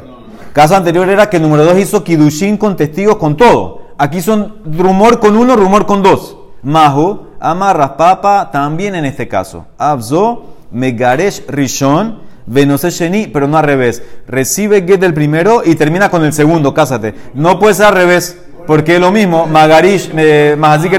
El 0.48 0.52
caso 0.52 0.76
anterior 0.76 1.08
era 1.08 1.28
que 1.28 1.36
el 1.36 1.42
número 1.42 1.64
dos 1.64 1.78
hizo 1.78 2.04
kidushin 2.04 2.56
con 2.56 2.76
testigos 2.76 3.16
con 3.16 3.36
todo. 3.36 3.82
Aquí 3.98 4.20
son 4.20 4.56
rumor 4.64 5.20
con 5.20 5.36
uno, 5.36 5.56
rumor 5.56 5.86
con 5.86 6.02
dos. 6.02 6.36
Mahu, 6.62 7.26
amarras 7.40 7.90
papa, 7.90 8.50
también 8.52 8.94
en 8.94 9.04
este 9.04 9.28
caso. 9.28 9.66
Abzo, 9.78 10.44
megaresh 10.70 11.46
rishon, 11.48 12.20
venose 12.46 12.90
sheni, 12.90 13.26
pero 13.26 13.48
no 13.48 13.58
al 13.58 13.64
revés. 13.64 14.02
Recibe 14.26 14.86
get 14.86 15.00
del 15.00 15.14
primero 15.14 15.62
y 15.64 15.74
termina 15.74 16.10
con 16.10 16.24
el 16.24 16.32
segundo, 16.32 16.74
cásate. 16.74 17.14
No 17.34 17.58
puede 17.58 17.74
ser 17.74 17.86
al 17.86 17.94
revés, 17.94 18.38
porque 18.66 18.96
es 18.96 19.00
lo 19.00 19.12
mismo, 19.12 19.46
magarish, 19.46 20.10
eh, 20.16 20.56
mahazik. 20.58 20.92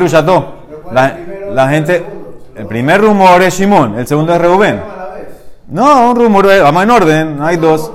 La, 0.91 1.17
la 1.53 1.69
gente, 1.69 2.03
el 2.55 2.65
primer 2.65 3.01
rumor 3.01 3.41
es 3.41 3.59
Shimon, 3.59 3.99
el 3.99 4.07
segundo 4.07 4.33
es 4.33 4.41
Reubén. 4.41 4.81
No, 5.69 6.11
un 6.11 6.15
rumor, 6.15 6.49
eh, 6.49 6.59
vamos 6.61 6.83
en 6.83 6.91
orden, 6.91 7.37
hay 7.41 7.57
dos. 7.57 7.91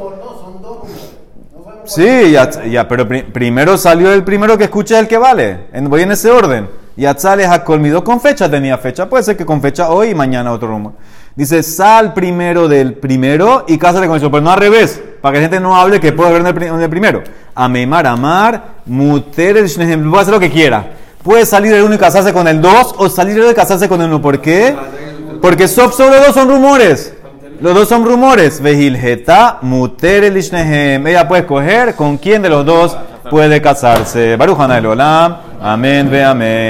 Sí, 1.84 2.30
ya, 2.30 2.48
ya, 2.64 2.86
pero 2.86 3.08
pri- 3.08 3.22
primero 3.24 3.76
salió 3.76 4.12
el 4.12 4.22
primero 4.24 4.56
que 4.56 4.64
escucha 4.64 4.98
el 4.98 5.08
que 5.08 5.18
vale. 5.18 5.66
En- 5.72 5.88
voy 5.88 6.02
en 6.02 6.12
ese 6.12 6.30
orden. 6.30 6.68
Yatzales 6.96 7.48
a 7.48 7.64
colmido 7.64 8.04
con 8.04 8.20
fecha, 8.20 8.50
tenía 8.50 8.76
fecha. 8.78 9.08
Puede 9.08 9.24
ser 9.24 9.36
que 9.36 9.46
con 9.46 9.62
fecha 9.62 9.88
hoy 9.90 10.10
y 10.10 10.14
mañana 10.14 10.52
otro 10.52 10.68
rumor. 10.68 10.92
Dice, 11.34 11.62
sal 11.62 12.12
primero 12.12 12.68
del 12.68 12.92
primero 12.94 13.64
y 13.66 13.78
cásate 13.78 14.06
con 14.06 14.18
eso. 14.18 14.30
Pero 14.30 14.42
no 14.42 14.52
al 14.52 14.58
revés, 14.60 15.00
para 15.22 15.32
que 15.32 15.38
la 15.38 15.42
gente 15.44 15.60
no 15.60 15.74
hable 15.74 15.98
que 15.98 16.12
puede 16.12 16.28
haber 16.28 16.42
en 16.42 16.82
el, 16.82 16.90
primero. 16.90 17.22
Amemar, 17.54 18.06
amar, 18.06 18.64
muter, 18.84 19.56
el 19.56 19.64
puede 20.10 20.20
hacer 20.20 20.34
lo 20.34 20.40
que 20.40 20.50
quiera. 20.50 20.90
Puede 21.22 21.46
salir 21.46 21.72
el 21.72 21.82
uno 21.82 21.94
y 21.94 21.98
casarse 21.98 22.32
con 22.34 22.46
el 22.46 22.60
dos 22.60 22.94
o 22.98 23.08
salir 23.08 23.36
el 23.36 23.40
otro 23.42 23.52
y 23.52 23.56
casarse 23.56 23.88
con 23.88 24.00
el 24.02 24.08
uno. 24.08 24.20
¿Por 24.20 24.40
qué? 24.40 24.76
Porque 25.40 25.66
solo 25.68 25.90
dos 26.26 26.34
son 26.34 26.48
rumores. 26.48 27.14
Los 27.62 27.74
dos 27.74 27.88
son 27.88 28.04
rumores. 28.04 28.60
Vejilgeta, 28.60 29.58
muter 29.62 30.24
el. 30.24 30.36
Ella 30.36 31.28
puede 31.28 31.42
escoger 31.42 31.94
con 31.94 32.18
quién 32.18 32.42
de 32.42 32.48
los 32.48 32.66
dos 32.66 32.96
puede 33.30 33.62
casarse. 33.62 34.34
Baruch 34.34 34.58
Hanay 34.58 34.84
Olam. 34.84 35.36
Amén, 35.60 36.10
ve 36.10 36.24
amén. 36.24 36.62